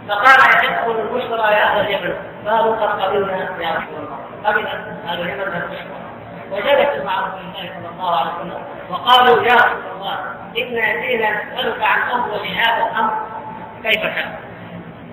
[0.09, 2.15] فقال يدخل البشرى يا أهل اليمن.
[2.47, 4.19] قالوا قد قبلنا يا رسول الله.
[4.45, 6.01] قبل أهل اليمن البشرى.
[6.51, 10.19] وجلس مع رسول الله صلى الله عليه وسلم وقالوا يا رسول الله
[10.59, 13.13] انا جئنا نسألك عن أول هذا الأمر
[13.83, 14.35] كيف كان؟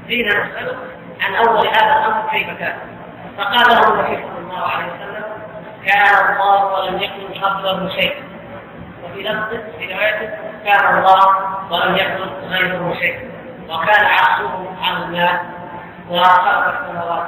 [0.07, 0.77] جئنا نسألك
[1.21, 2.75] عن أول هذا الأمر كيف كان؟
[3.38, 5.23] فقال له النبي صلى الله عليه وسلم
[5.85, 8.23] كان الله ولم يكن قبله شيء.
[9.03, 10.29] وفي لفظ في روايته
[10.65, 11.21] كان الله
[11.71, 13.31] ولم يكن غيره شيء.
[13.70, 15.45] وكان عرشه على الماء
[16.09, 17.28] وخلق السماوات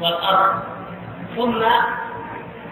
[0.00, 0.62] والأرض.
[1.36, 1.62] ثم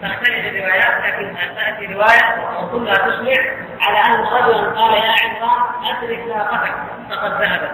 [0.01, 3.33] تختلف الروايات لكن تأتي رواية وكلها تسمع
[3.81, 6.73] على أن رجلا قال يا عمران أدرك ناقتك
[7.09, 7.71] فقد ذهبت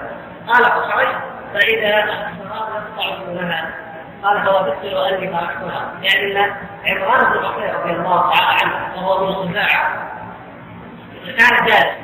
[0.47, 1.17] قال فخرجت
[1.53, 3.71] فإذا السراب يقطع دونها
[4.23, 5.91] قال فوجدت لو اني تركتها.
[6.01, 10.11] يعني إن عمران بن بكير رضي الله تعالى عنه وهو من خزاعه
[11.25, 11.95] كان جالس.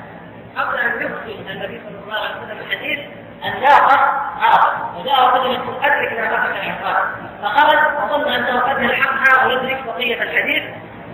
[0.58, 3.00] قبل أن يخفي النبي صلى الله عليه وسلم الحديث
[3.46, 3.96] الناقة
[4.42, 7.06] عرفت وجاء رجل يقول أدرك ناقتك العقاب
[7.44, 10.64] فخرج وظن أنه قد يلحقها ويدرك بقية الحديث.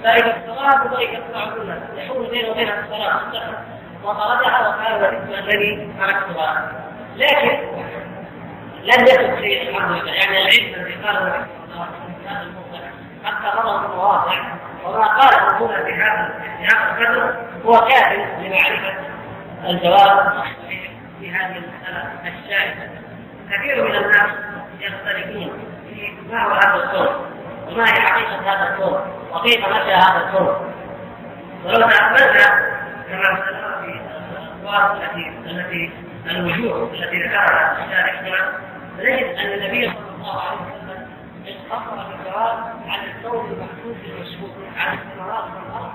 [0.04, 3.22] فإذا الصلاة ذلك يقطعهن يحول بينه وبين الصلاة
[4.04, 6.72] وخرجها وكان الاسم الذي تركتها
[7.16, 7.58] لكن
[8.84, 10.14] لم يكن شيء الحمد لله.
[10.14, 11.48] يعني العلم الذي قاله
[13.26, 14.34] حتى نظر المواضع
[14.86, 16.34] وما قاله هنا في هذا
[17.00, 18.94] القدر هو كافٍ لمعرفة
[19.64, 20.28] الجواب.
[20.28, 20.87] الصحيح
[21.20, 22.90] في هذه المسألة الشائعة
[23.52, 24.32] كثير من الناس
[24.80, 25.60] يختلفون
[25.90, 27.38] في ما هو هذا الكون
[27.68, 29.02] وما هي حقيقة هذا الكون
[29.32, 30.74] وكيف نشأ هذا الكون
[31.66, 34.02] ولو تأملنا كما سنرى في
[34.32, 35.92] الأخبار التي التي
[36.30, 38.54] الوجوه التي ذكرها الشارح هنا
[39.00, 41.08] نجد أن النبي صلى الله عليه وسلم
[41.48, 42.58] اقتصر في الجواب
[42.88, 45.92] عن الكون المحدود المشهود عن السماوات والأرض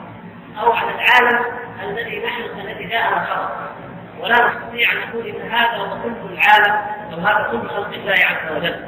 [0.58, 1.44] أو عن العالم
[1.82, 3.81] الذي نحن الذي جاءنا خلق
[4.22, 6.80] ولا نستطيع ان نقول إن هذا هو كل العالم
[7.12, 8.84] أو هذا كل خلق الله عز وجل.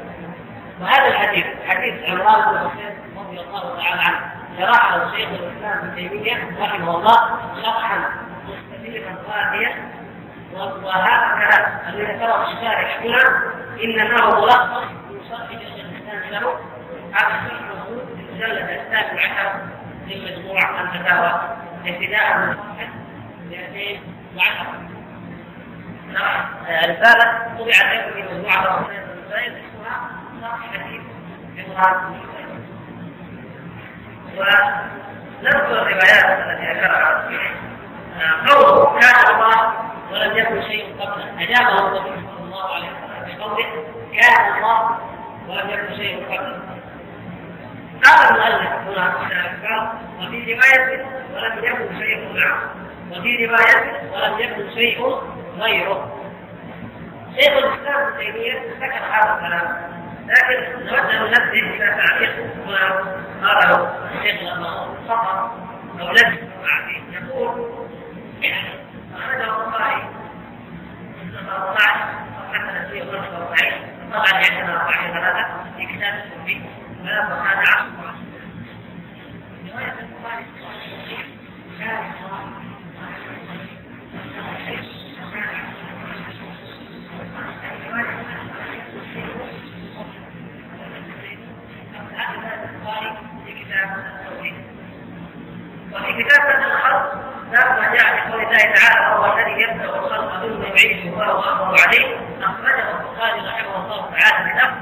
[0.81, 6.49] وهذا الحديث حديث عمران بن حسين رضي الله تعالى عنه شرحه شيخ الإسلام ابن تيمية
[6.59, 8.09] رحمه الله شرحا
[8.47, 9.75] مستفيضا وافيا
[10.83, 16.59] وهذا الكلام الذي ذكره الشارح هنا إنما هو ملخص من شرح شيخ الإسلام له
[17.13, 19.53] هذا الشرح موجود في المجلد الثالث عشر
[20.07, 21.41] من مجموع الفتاوى
[21.85, 22.87] ابتداء من صفحه
[23.49, 23.99] 200
[26.19, 30.09] رسالة طبعت في مجموعة الرسائل اسمها
[30.41, 31.01] شرح حديث
[31.57, 32.15] عمران
[34.37, 37.29] ونذكر الروايات التي ذكرها
[38.47, 39.73] قوله كان الله
[40.11, 43.65] ولم يكن شيء قبله أجابه النبي صلى الله عليه وسلم بقوله
[44.13, 44.99] كان الله
[45.47, 46.59] ولم يكن شيء قبله
[48.03, 51.05] قال المؤلف هنا وفي رواية
[51.35, 52.59] ولم يكن شيء معه
[53.11, 55.21] وفي رواية ولم يكن شيء
[55.59, 56.21] غيره.
[57.35, 59.95] شيخ الإسلام ابن تيمية ذكر هذا الكلام
[60.27, 62.35] لكن نود أن ننبه إلى تعليق
[62.65, 62.87] هنا
[63.43, 63.79] قاله
[64.15, 64.39] الشيخ
[65.07, 65.51] فقط
[65.99, 66.37] أو لم
[67.11, 67.69] يقول
[69.15, 70.03] أخرجه البخاري
[71.49, 72.15] 14
[72.51, 76.13] صفحة 345 طبعا 44 في كتاب
[77.51, 77.85] عشر.
[79.73, 79.95] رواية
[95.93, 97.13] وفي كتاب الخلق
[97.51, 101.75] باب ما جاء في قول الله تعالى وهو الذي يبدا الخلق ثم يعيده وهو أمر
[101.87, 104.75] عليه اخرجه البخاري رحمه الله تعالى بلفظ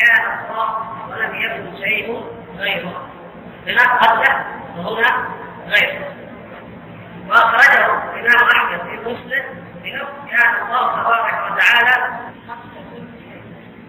[0.00, 0.68] كان الله
[1.10, 2.24] ولم يكن شيء
[2.58, 3.08] غيره
[3.66, 4.44] هنا قبله
[4.76, 5.28] وهنا
[5.68, 6.14] غيره
[7.28, 9.44] واخرجه الامام احمد في مسلم
[9.84, 12.16] بلفظ كان الله تبارك وتعالى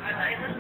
[0.07, 0.56] هذا أيضا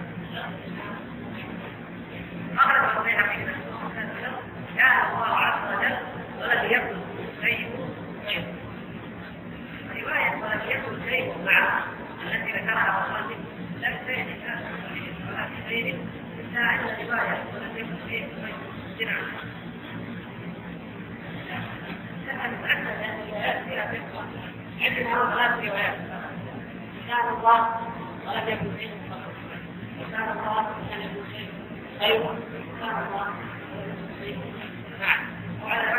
[4.77, 5.97] كان الله عز وجل
[6.39, 6.97] ولم يكن
[7.41, 7.69] شيء
[9.95, 11.83] رواية ولم يكن شيء معه
[12.23, 13.37] التي ذكرها المصنف
[13.81, 14.27] لم تجد
[15.27, 15.99] ولا في غيره
[16.39, 18.27] إلا عند رواية ولم يكن شيء
[18.99, 19.17] غيره
[22.23, 24.25] نتأكد أن الروايات فيها دقة
[24.81, 25.97] عندنا ثلاث روايات
[27.07, 27.59] كان الله
[28.27, 31.56] ولم يكن شيء غيره كان الله ولم يكن شيء
[34.99, 35.25] نعم
[35.63, 35.91] وعلى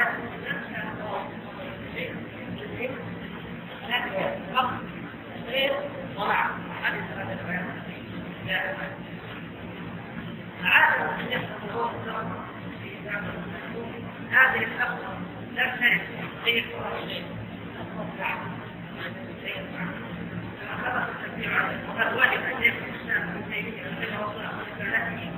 [6.17, 6.51] ومع
[6.83, 7.65] هذه ثلاثة روايات
[10.65, 11.91] عادة أن يحصل
[14.31, 15.21] هذه الأخطاء
[15.55, 16.03] لا تنعكس
[16.45, 16.65] غير
[17.09, 17.25] شيء
[21.89, 25.38] وقد وجد شيخ الاسلام ابن تيميه رحمه الله تعالى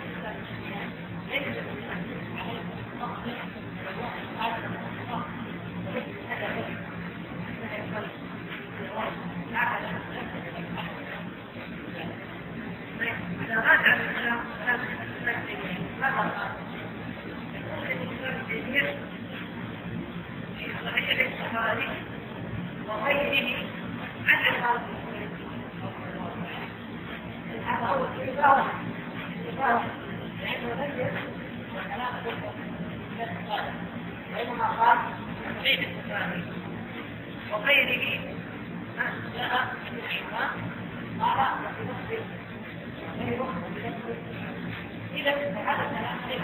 [1.31, 1.47] هذا
[29.59, 30.10] الحديث
[34.35, 34.97] بينما قال
[35.63, 36.43] بين التفاهم
[37.51, 38.19] وغيره
[39.35, 40.51] جاء بالحمام
[41.19, 42.23] قال وفي نفس
[43.19, 44.15] غيره بنفسه
[45.13, 46.41] إذا هذا الكلام ليس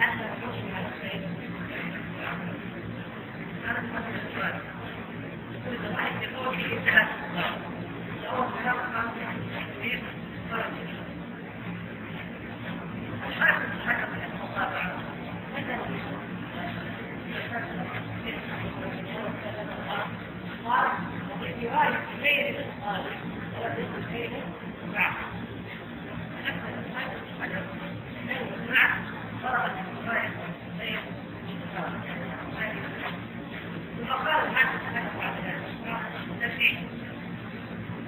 [0.00, 1.22] حتى نحكم على الشيء
[3.64, 4.56] هذا مثل السؤال
[5.64, 5.76] كل
[6.20, 7.34] في درجة الحاكم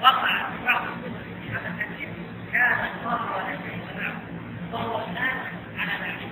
[0.03, 0.87] وقع بعض
[2.53, 4.26] كان الله شيء معه
[4.77, 5.39] وهو الآن
[5.79, 6.27] على ذلك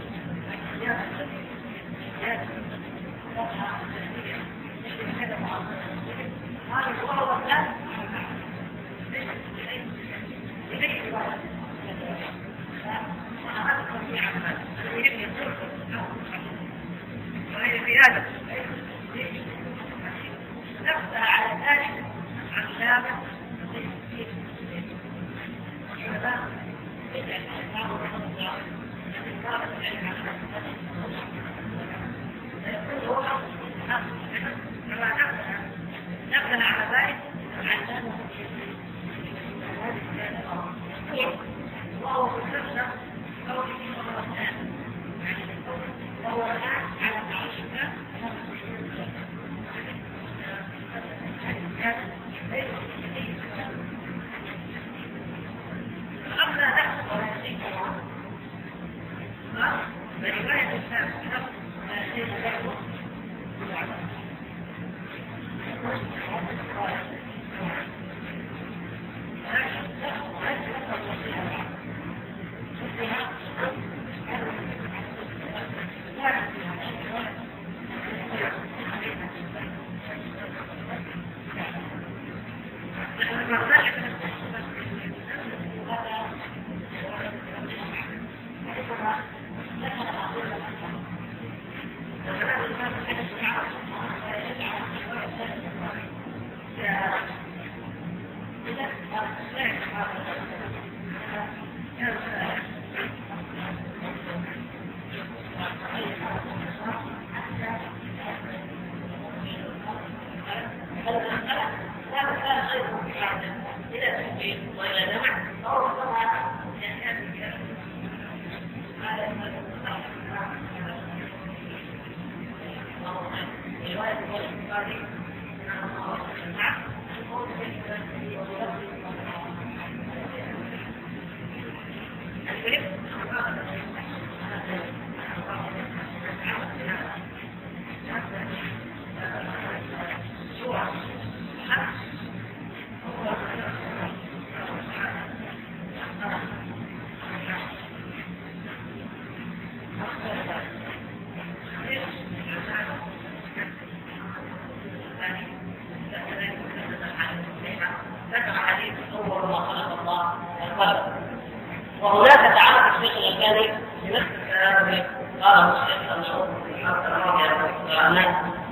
[163.75, 165.05] الكلام الذي
[165.43, 166.49] قاله الشيخ المشهور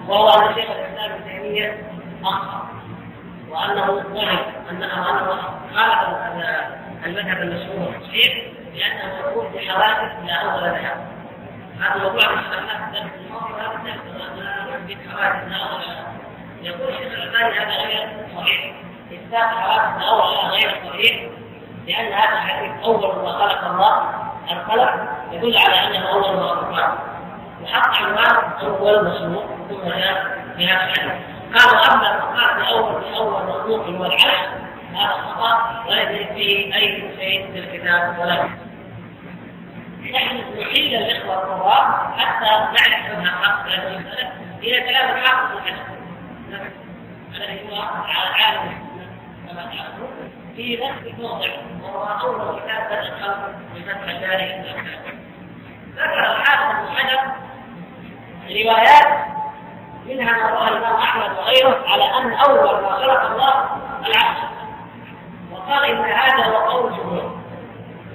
[0.08, 2.68] وهو أن شيخ الاسلام ابن اخطا
[3.50, 4.38] وانه وهم
[4.70, 4.88] انه
[5.74, 6.22] خالف
[7.04, 8.32] المذهب المشهور الشيخ
[8.74, 11.06] لأنه يقول بحوادث لا اول لها
[11.80, 13.98] هذا موضوع الخلاف الدرس الماضي وهذا الدرس
[14.88, 16.12] بحوادث لا اول لها
[16.62, 18.74] يقول الشيخ الالباني هذا غير صحيح
[19.12, 21.30] اثبات حوادث لا اول لها غير صحيح
[21.86, 26.98] لأن هذا الحديث أول ما خلق الله القلم يدل على انه اول ما خلق
[27.62, 31.12] وحط عنوان اول مخلوق ثم جاء في هذا الحديث
[31.55, 34.23] قالوا اما المقال باول باول مخلوق هو العرش
[34.94, 38.48] هذا خطا لا يدرك فيه اي شيء في الكتاب ولا
[40.12, 44.32] نحن نحيل الاخوه القراء حتى نعرف انها حق هذه المساله
[44.62, 45.93] إلى كلام الحافظ الحسن
[47.35, 48.89] الذي هو عالم
[49.48, 51.48] كما تعلمون في نفس الموضع.
[51.82, 54.64] وهو اول كتاب الخلق بفتح الباري
[55.96, 57.20] ذكر الحافظ بن حجر
[58.50, 59.26] روايات
[60.06, 63.54] منها ما رواه الإمام أحمد وغيره على أن أول ما خلق الله
[64.06, 64.38] العرش
[65.52, 67.38] وقال إن هذا هو قول الجمهور.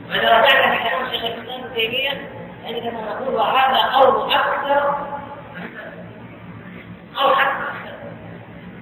[0.09, 2.29] واذا رجعنا في كلام شيخ الإسلام ابن تيمية
[2.65, 4.95] عندما نقول وهذا قول أكثر
[7.15, 7.67] قول أكثر.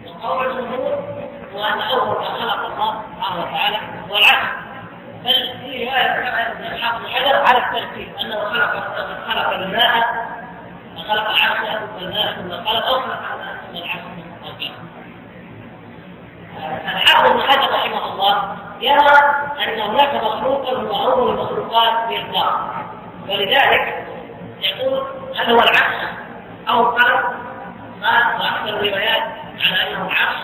[0.07, 1.14] وقول الجمهور
[1.55, 3.77] هو ان أول ما خلق الله سبحانه وتعالى
[4.09, 4.49] هو العرش
[5.23, 8.71] بل في رواية كما ابن الحافظ حجر على الترتيب أنه خلق
[9.27, 10.25] خلق الماء
[10.97, 13.19] وخلق العرش ثم الماء ثم خلق الماء
[13.67, 14.71] ثم العرش ثم خلق
[16.93, 19.17] الحافظ ابن حجر رحمه الله يرى
[19.63, 22.71] أن هناك مخلوقا هو أول المخلوقات باطلاق
[23.29, 24.07] ولذلك
[24.61, 25.03] يقول
[25.35, 26.07] هل هو العرش
[26.69, 27.23] أو القلم
[28.03, 29.23] قال وأكثر الروايات
[29.65, 30.35] على أنه العرش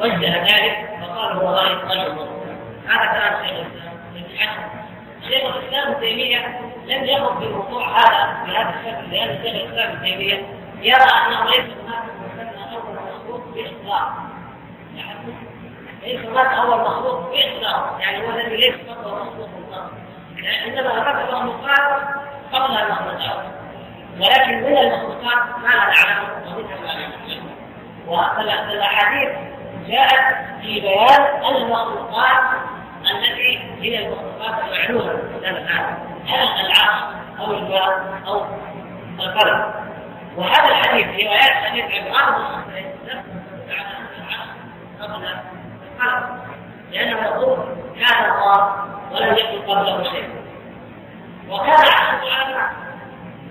[0.00, 2.18] ووجه ذلك وقال هو رأي القلم
[2.88, 4.00] هذا كلام شيخ الإسلام.
[4.16, 4.60] ابن حجر
[5.28, 10.46] شيخ الإسلام ابن تيمية لم يقم بالموضوع هذا بهذا الشكل لأن شيخ الإسلام ابن تيمية
[10.82, 12.04] يرى أنه ليس هناك
[12.72, 14.12] أول مخلوق باطلاق
[16.02, 18.74] ليس هناك أول مخلوق باطلاق يعني هو الذي ليس
[19.04, 19.90] اول مخلوق باطلاق
[20.66, 22.02] عندما هناك مخلوقات
[22.52, 23.44] قبل المخلوقات.
[24.20, 26.28] ولكن من المخلوقات ما نعلم.
[26.46, 28.70] ومنها ما نعلم.
[28.70, 29.49] والاحاديث
[29.90, 32.42] جاءت في بيان المخلوقات
[33.10, 35.12] التي هي المخلوقات المعلومة.
[35.36, 36.10] قدام العالم
[36.64, 37.02] العرش
[37.40, 38.44] أو الماء أو
[39.20, 39.74] القلم
[40.36, 42.34] وهذا الحديث روايات حديث عمران
[45.00, 45.24] قبل
[45.98, 46.40] القلم
[46.92, 47.58] لأنه يقول
[48.00, 50.30] كان الله ولم يكن قبله شيء.
[51.48, 52.70] وكان عرش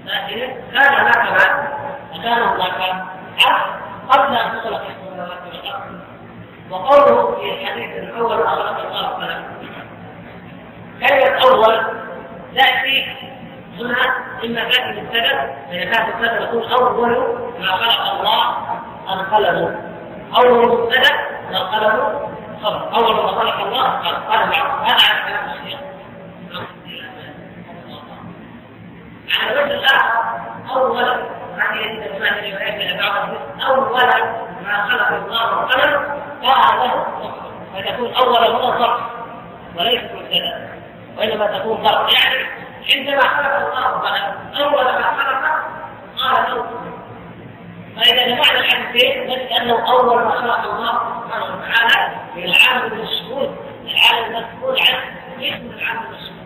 [0.06, 0.40] لكن
[0.74, 1.70] كان هناك بعد
[2.14, 3.06] فكان هناك
[3.46, 3.80] عبد
[4.10, 6.00] قبل أن تخلق السماوات والأرض.
[6.72, 9.44] وقوله في الحديث الأول خلق الله فلم
[11.00, 11.82] كلمة أول
[12.56, 13.06] تاتي
[13.80, 17.10] هنا اما تاتي بالسبب فاذا كانت السبب تكون أول
[17.60, 18.56] ما خلق الله
[19.14, 19.82] القلم
[20.38, 21.16] أول مبتدأ
[21.52, 22.30] القلم
[22.96, 24.52] أول ما خلق الله القلم
[24.84, 25.80] هذا على كلام الشيخ.
[29.42, 30.14] على الوجه الآخر
[30.76, 31.04] أول
[31.58, 33.30] هذه الروايات إلى بعض
[33.70, 33.92] أول
[34.66, 37.06] ما خلق الله القلم كان له
[37.76, 39.00] فتكون أول مره ضرب
[39.78, 40.70] وليست مبتدا
[41.18, 42.46] وإنما تكون ضرب يعني
[42.96, 45.60] عندما خلق الله أول ما خلق
[46.18, 46.66] قال له.
[47.96, 53.56] فإذا جمعنا الحديثين نجد أنه أول ما خلق الله سبحانه وتعالى العالم المشهود
[53.86, 55.04] العالم المسؤول عنه
[55.40, 56.40] اسم العالم المشهود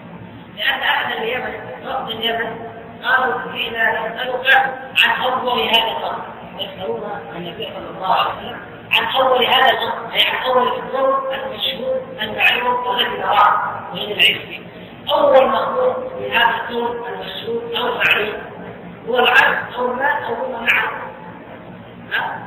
[0.57, 1.53] لأن أهل اليمن
[1.85, 2.69] رفض اليمن
[3.03, 6.23] قالوا جئنا نسألك عن أول هذا الأمر.
[6.59, 7.03] يسألون
[7.35, 8.72] النبي صلى الله عليه وسلم.
[8.93, 13.61] عن أول هذا الأمر أي عن أول الأمور المشهور المعلوم الذي نراه
[13.93, 14.67] وهي العلم.
[15.11, 18.41] أول مخلوق من هذا الكون المشهور أو المعلوم
[19.07, 20.91] هو العبد أو الماء أو هو معه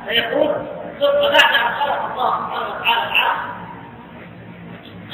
[0.07, 0.47] فيقول
[0.99, 3.57] ثم بعد أن خلق الله سبحانه وتعالى العبد.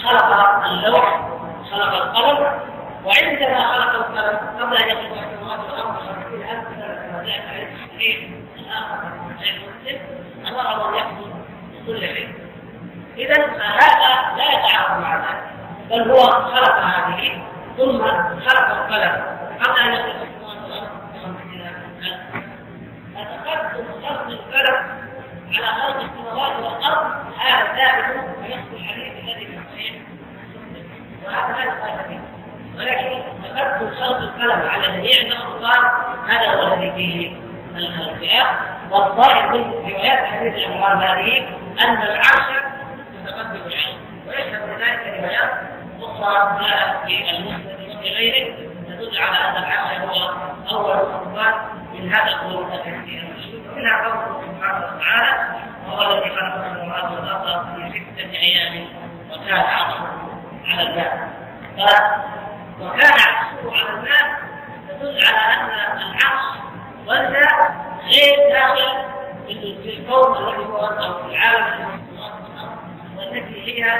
[0.03, 1.29] خلق اللوح
[1.71, 2.59] خلق القلم
[3.05, 8.29] وعندما خلق القلم قبل أن يخلق السماوات والارض خمسين الف سنه كما جاء في الصحيح
[8.55, 10.01] الآخر من مسلم
[10.47, 11.31] امره ان يحكم
[11.73, 12.33] بكل شيء.
[13.17, 15.43] اذا فهذا لا يتعارض مع ذلك
[15.89, 17.43] بل هو خلق هذه
[17.77, 18.01] ثم
[18.39, 19.23] خلق القلم.
[19.61, 20.23] قبل ان يخلق
[23.15, 24.75] فتقدم خلق القلم
[25.53, 29.95] على خلق السماوات والأرض هذا ثابت ونفس الحديث الذي في الصحيح.
[31.25, 32.19] وهذا لا يقال فيه
[32.77, 35.91] ولكن تقدم خلق القلم على جميع المخلوقات
[36.27, 37.35] هذا هو الذي فيه
[37.75, 38.72] الخلاف.
[38.93, 41.37] والظاهر من روايات حديث العمران هذه
[41.81, 42.63] أن العرش
[43.23, 43.97] متقدم العلم.
[44.27, 45.51] ويشهد ذلك روايات
[46.01, 48.55] أخرى جاءت في المسند وفي غيره
[48.87, 49.97] تدل على أن العرش
[50.71, 51.55] هو أول المخلوقات
[51.93, 53.23] من هذا القول الكثير
[53.71, 58.87] ومنها قوله سبحانه وتعالى وهو الذي خلق السماوات والأرض في ستة أيام
[59.31, 60.07] وكان عرشه
[60.67, 61.29] على الماء.
[62.81, 64.39] وكان عكسه على الماء
[64.89, 66.43] تدل على أن العرش
[67.07, 67.75] والماء
[68.07, 69.03] غير داخل
[69.47, 72.01] في الكون الذي هو أو في العالم.
[73.17, 73.99] والتي هي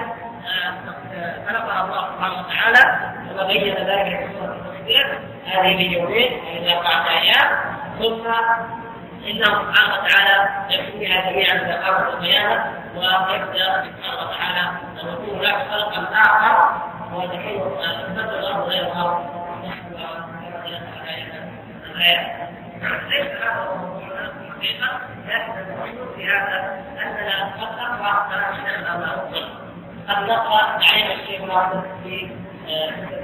[1.48, 7.10] خلقها الله سبحانه وتعالى كما بين ذلك في سوره التصوير هذه في يومين إلى أربعة
[7.10, 7.76] أيام.
[8.00, 8.28] ثم
[9.28, 14.70] إنه سبحانه وتعالى يكفيها جميعا اذا قامت القيامه ويبدأ سبحانه وتعالى
[15.04, 16.82] ان يكون هناك خلقا اخر
[17.14, 17.60] ودحين
[18.10, 19.44] بدل الأرض غير الأرض.
[22.88, 29.50] ليس هذا الحقيقة لكن المقصود في هذا اننا قد نقرا كلام شيخنا الله
[30.08, 32.30] قد نقرا تعليم الشيخ ناصر في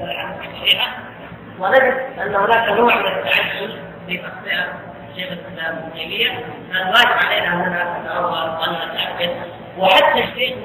[0.02, 0.98] العلم الصحيحه
[1.60, 4.74] ونجد ان هناك نوع من التعجل في تقصير
[5.16, 9.32] شيخ الاسلام ابن تيميه فالواجب علينا هنا نتأول وان نتاكد
[9.78, 10.58] وحتى الشيخ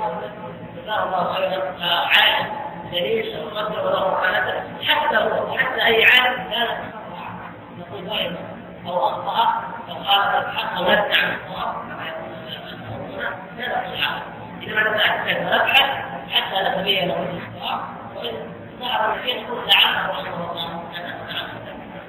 [0.77, 2.53] جزاه الله خيرا عالم
[2.93, 6.69] دليل أو قدر له حالته حتى هو حتى أي عالم كان
[7.79, 8.54] نقول ظاهرا
[8.87, 13.25] أو اخطا أو خالف الحق أو عن الصواب كما يقول
[13.59, 14.23] هذا الحق
[14.63, 15.91] انما نتاكد ونبحث
[16.31, 17.81] حتى نتبين له الصواب
[18.17, 20.83] وان ظهر الشيء نقول لعله رحمه الله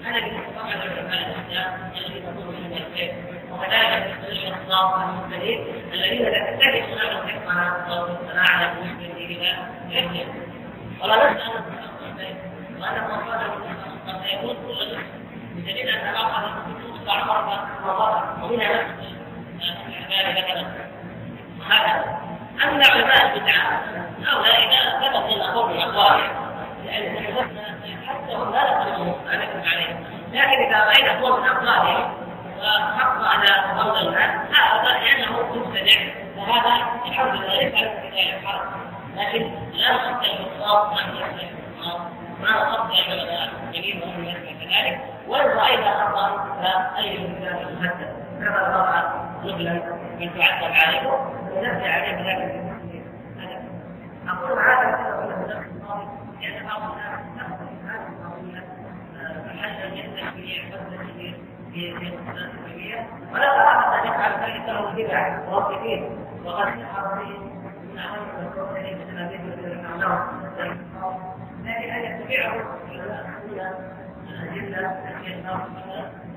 [0.03, 3.13] هذا بالنسبة لعلماء الاسلام الذين يقولون من الخير
[3.51, 9.55] وكذلك بالنسبة للخطاب المبتدئين الذين لا تجد لهم حكمه أو صناعه بالنسبة إلى
[11.01, 11.75] ولا نسأل
[12.79, 13.51] وأن المصادر
[14.07, 14.97] قد يكون كل
[15.55, 16.51] بدليل أن الآخر
[17.05, 17.23] تطلع
[18.51, 19.15] نفس
[19.87, 20.65] الحبال مثلا
[21.69, 22.25] هكذا
[22.63, 23.81] أما علماء البدعة
[24.25, 26.21] هؤلاء إذا ثبت لنا قول الأقوال
[26.85, 27.17] لأن
[28.07, 28.85] حتى هم لا
[29.25, 32.13] لا نكذب عليهم لكن إذا رأينا قول من أقوالهم
[32.59, 36.01] وحق على قول الناس هذا لأنه مبتدع
[36.35, 41.47] فهذا الحمد لله على ذلك حرج لكن لا نخطئ الخطاب ما نخطئ
[41.79, 42.01] الخطاب
[42.41, 45.14] ما نخطئ العلماء المسلمين وهم يسمع كذلك.
[45.27, 49.73] وان راينا خطا فاي إنسان مهدد كما وقع نبلا
[50.19, 51.07] من تعذب عليه
[51.51, 52.15] ونبدا عليه
[53.37, 53.59] لكن
[54.29, 55.15] أقول هذا
[56.41, 58.63] لأن بعض الناس تاخذ هذه القضية
[59.45, 61.05] محلا يستشفي يعبد
[61.73, 67.55] في في التسميه ولا تراها أن يفعل ذلك له بدع واصفين وقد سحر به
[71.65, 72.65] لكن أن يتبعه
[74.59, 75.65] الادله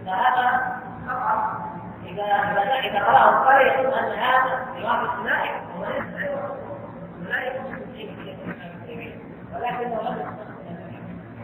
[0.06, 0.76] فهذا
[1.08, 1.58] خطا
[2.06, 5.60] إذا قرأه القارئ يقول أن هذا يوافق الملائكة
[7.18, 7.62] الملائكة
[9.54, 10.38] ولكنه لم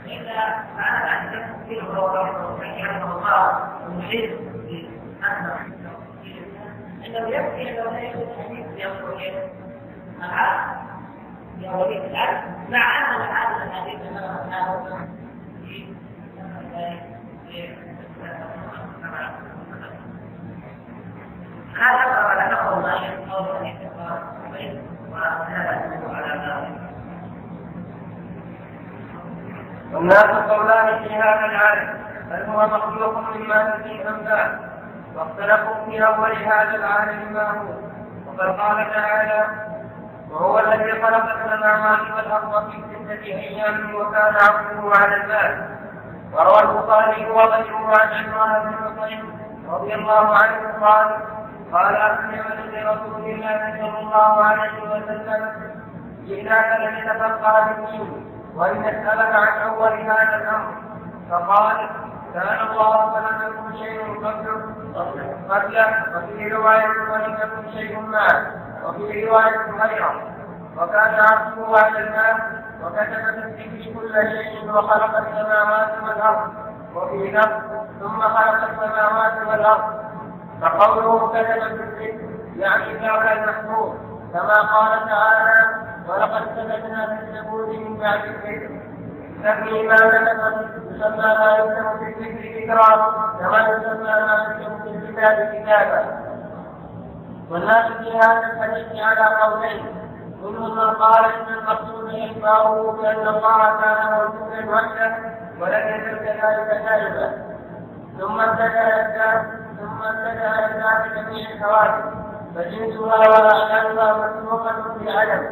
[0.07, 5.59] إلا معنى بعد فيه هو رحمه الله المحيط بأنه
[7.07, 9.23] أنه يكفي أنه لا يوجد حديث يقول
[10.19, 10.77] العقل
[11.61, 14.21] لأولية العقل مع أن هذا الحديث أنه
[14.51, 15.09] هذا
[17.55, 17.61] ما
[24.61, 24.85] يقول
[29.93, 34.59] والناس قولان في هذا العالم هل هو مخلوق مما ام لا
[35.15, 37.75] واختلفوا في أول هذا العالم ما هو.
[38.27, 39.47] وقد قال تعالى
[40.31, 45.69] وهو الذي خلق السماوات والأرض في ستة أيام وكان عرشه على الماء
[46.35, 49.39] وروى البخاري وغيره عن عمران بن حصين
[49.69, 51.17] رضي الله عنه قال
[51.73, 55.73] قال أسمع لرسول الله صلى الله عليه وسلم
[56.27, 60.73] جئناك لنتفقه الدين ولنسألك عن أول هذا الأمر
[61.31, 61.89] فقال
[62.35, 64.75] كان الله فلم يكن شيء قبله
[65.51, 68.47] قبله وفي رواية ولم يكن شيء معه
[68.85, 70.23] وفي رواية غيره
[70.77, 76.53] وكان عرشه على الماء وكتب في الذكر كل شيء وخلق السماوات والأرض
[76.95, 77.57] وفي نفس
[78.01, 80.05] ثم خلق السماوات والأرض.
[80.63, 83.99] فقوله كتب الذكر يعني فعل المحمود
[84.33, 85.75] كما قال تعالى
[86.09, 88.71] ولقد كتبنا في الزبور من بعد الذكر.
[89.41, 92.91] نفي ما كتب يسمى ما يكتب في الذكر ذكرا
[93.41, 96.25] كما يسمى ما يكتب في الكتاب كتابا.
[97.51, 100.04] والناس في هذا الحديث على قولين.
[100.53, 105.17] من قال إن المقصود اخباره بأن الله كان موجودا وحده
[105.61, 107.33] ولم يزل كذلك دائما
[108.19, 109.43] ثم اتجه
[109.81, 112.05] ثم اتجه إلى جميع الحوادث
[112.55, 115.47] فجنسها واحكامها مسبوقه بعدم.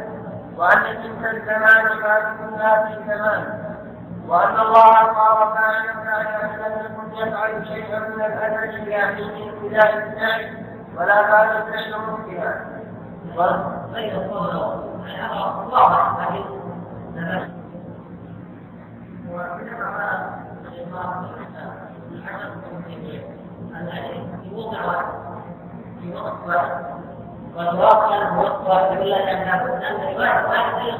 [0.57, 3.63] وأن جنس الزمان فاسد في زمان.
[4.27, 10.65] وأن الله قال يمنع ان لم يكن يفعل شيئا من الازل إلى حين ابتداء الفعل
[10.97, 12.72] ولا كان الفعل ممكنا.
[27.57, 30.99] والجواب كان موفق الا ان ان الروايه واحدة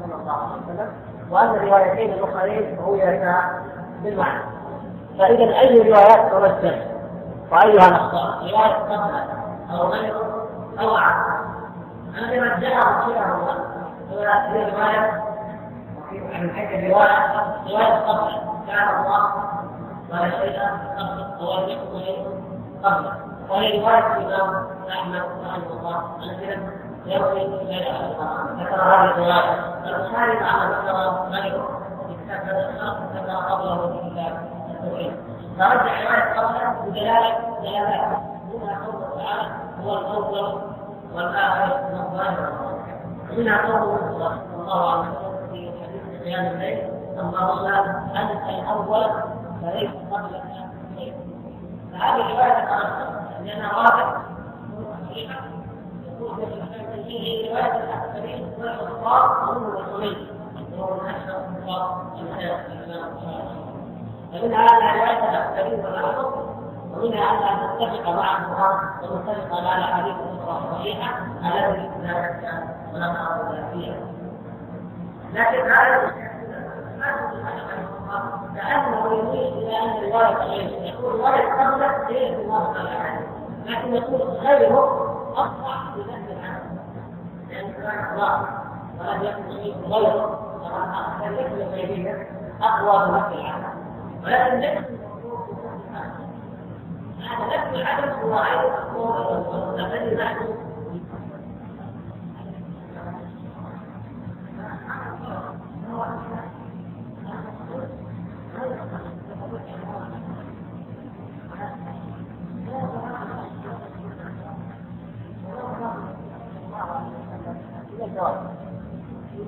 [0.00, 0.92] صلى الله عليه وسلم
[1.30, 3.62] وأن الروايتين الأخرين رويتا
[4.02, 4.42] بالمعنى.
[5.18, 6.89] فإذا أي روايات ترجح
[7.50, 9.22] وأيها قبل
[9.70, 10.48] أو غيره
[10.80, 11.40] أو عقل
[16.90, 17.18] رواية
[18.02, 19.22] من كان الله
[23.50, 24.06] وهي رواية
[24.88, 25.20] رحمه
[25.80, 25.98] الله.
[28.60, 29.54] ذكر هذه الرواية.
[29.84, 30.00] ذكر
[33.50, 34.00] قبله
[35.58, 38.18] فرجع روايه قبله بدلالة دلالات
[38.54, 39.48] منها قوله تعالى
[39.84, 40.60] هو الأول
[41.14, 42.52] والآخر من الظاهر
[43.36, 46.90] منها قوله صلى الله عليه وسلم في حديث قيام الليل
[47.20, 47.66] اللهم
[48.16, 49.06] أنت الأول
[49.62, 50.42] فليس قبلك
[50.98, 51.14] شيء.
[51.92, 53.08] فهذه الروايه تتاثر
[53.44, 54.22] لأنها واضحة.
[55.10, 55.44] صحيحه
[56.20, 56.36] يقول
[57.04, 60.26] في رواية الأكثرين والاخبار هم الرسولين.
[60.78, 62.60] وهو من اشهر الخطاب المشايخ
[64.32, 66.32] الامام فمنها ان روايه الاكثرين والاحفظ
[66.94, 69.76] ومنها ان نتفق مع القرآن ونتفق مع
[71.76, 73.96] التي لا شك ولا نعرض فيها
[75.32, 76.12] لكن هذا
[78.56, 82.72] كانه يميل أن الروايه غيره يقول الروايه قبله هي الدماغ
[83.66, 86.78] لكن يقول غيره اصح في نفس العمل
[87.48, 88.42] لأن كلام الله
[89.00, 89.42] ولم يكن
[89.92, 90.38] غيره
[91.26, 92.28] الذكر الغيبيه
[92.62, 93.69] اقوى من نفس العمل
[94.24, 94.78] ولكن ليس
[97.20, 100.46] هذا نفس العدد هو أيضا الذي نحن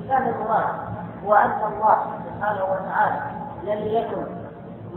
[0.09, 0.65] كان المراد
[1.25, 1.97] هو ان الله
[2.27, 3.21] سبحانه وتعالى
[3.65, 4.42] لم يكن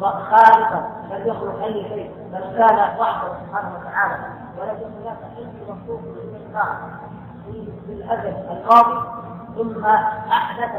[0.01, 4.15] خالقا لم يخلق أي شيء بل كان وحده سبحانه وتعالى.
[4.59, 6.01] ولم يكن هناك اي مخلوق
[7.85, 9.07] في الازل الماضي
[9.55, 9.85] ثم
[10.31, 10.71] أحدث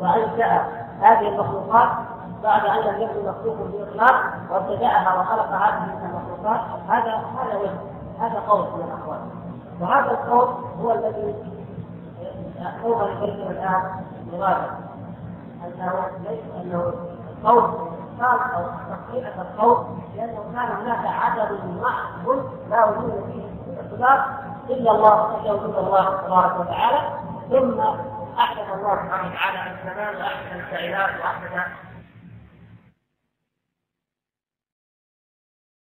[0.00, 0.66] وأنشأ
[1.00, 1.88] هذه المخلوقات
[2.42, 4.14] بعد أن لم يكن مخلوق باطلاق
[4.50, 6.60] وابتدأها وخلق هذه المخلوقات.
[6.88, 9.18] هذا هذا وجه هذا قول من الاقوال
[9.80, 10.48] وهذا القول
[10.82, 11.34] هو الذي
[12.82, 13.82] سوف نبين الآن
[14.32, 14.70] لماذا؟
[15.64, 15.92] أنه
[16.28, 16.92] ليس أنه
[17.44, 19.86] قول قال أو تحقيقة القول
[20.16, 21.50] لأنه كان هناك عدد
[21.82, 24.26] محض لا وجود فيه باطلاق
[24.70, 27.00] إلا الله إلا وجود الله تبارك وتعالى.
[27.50, 27.80] ثم
[28.38, 31.66] احدث الله سبحانه وتعالى الزمان واحدث الكائنات واحدث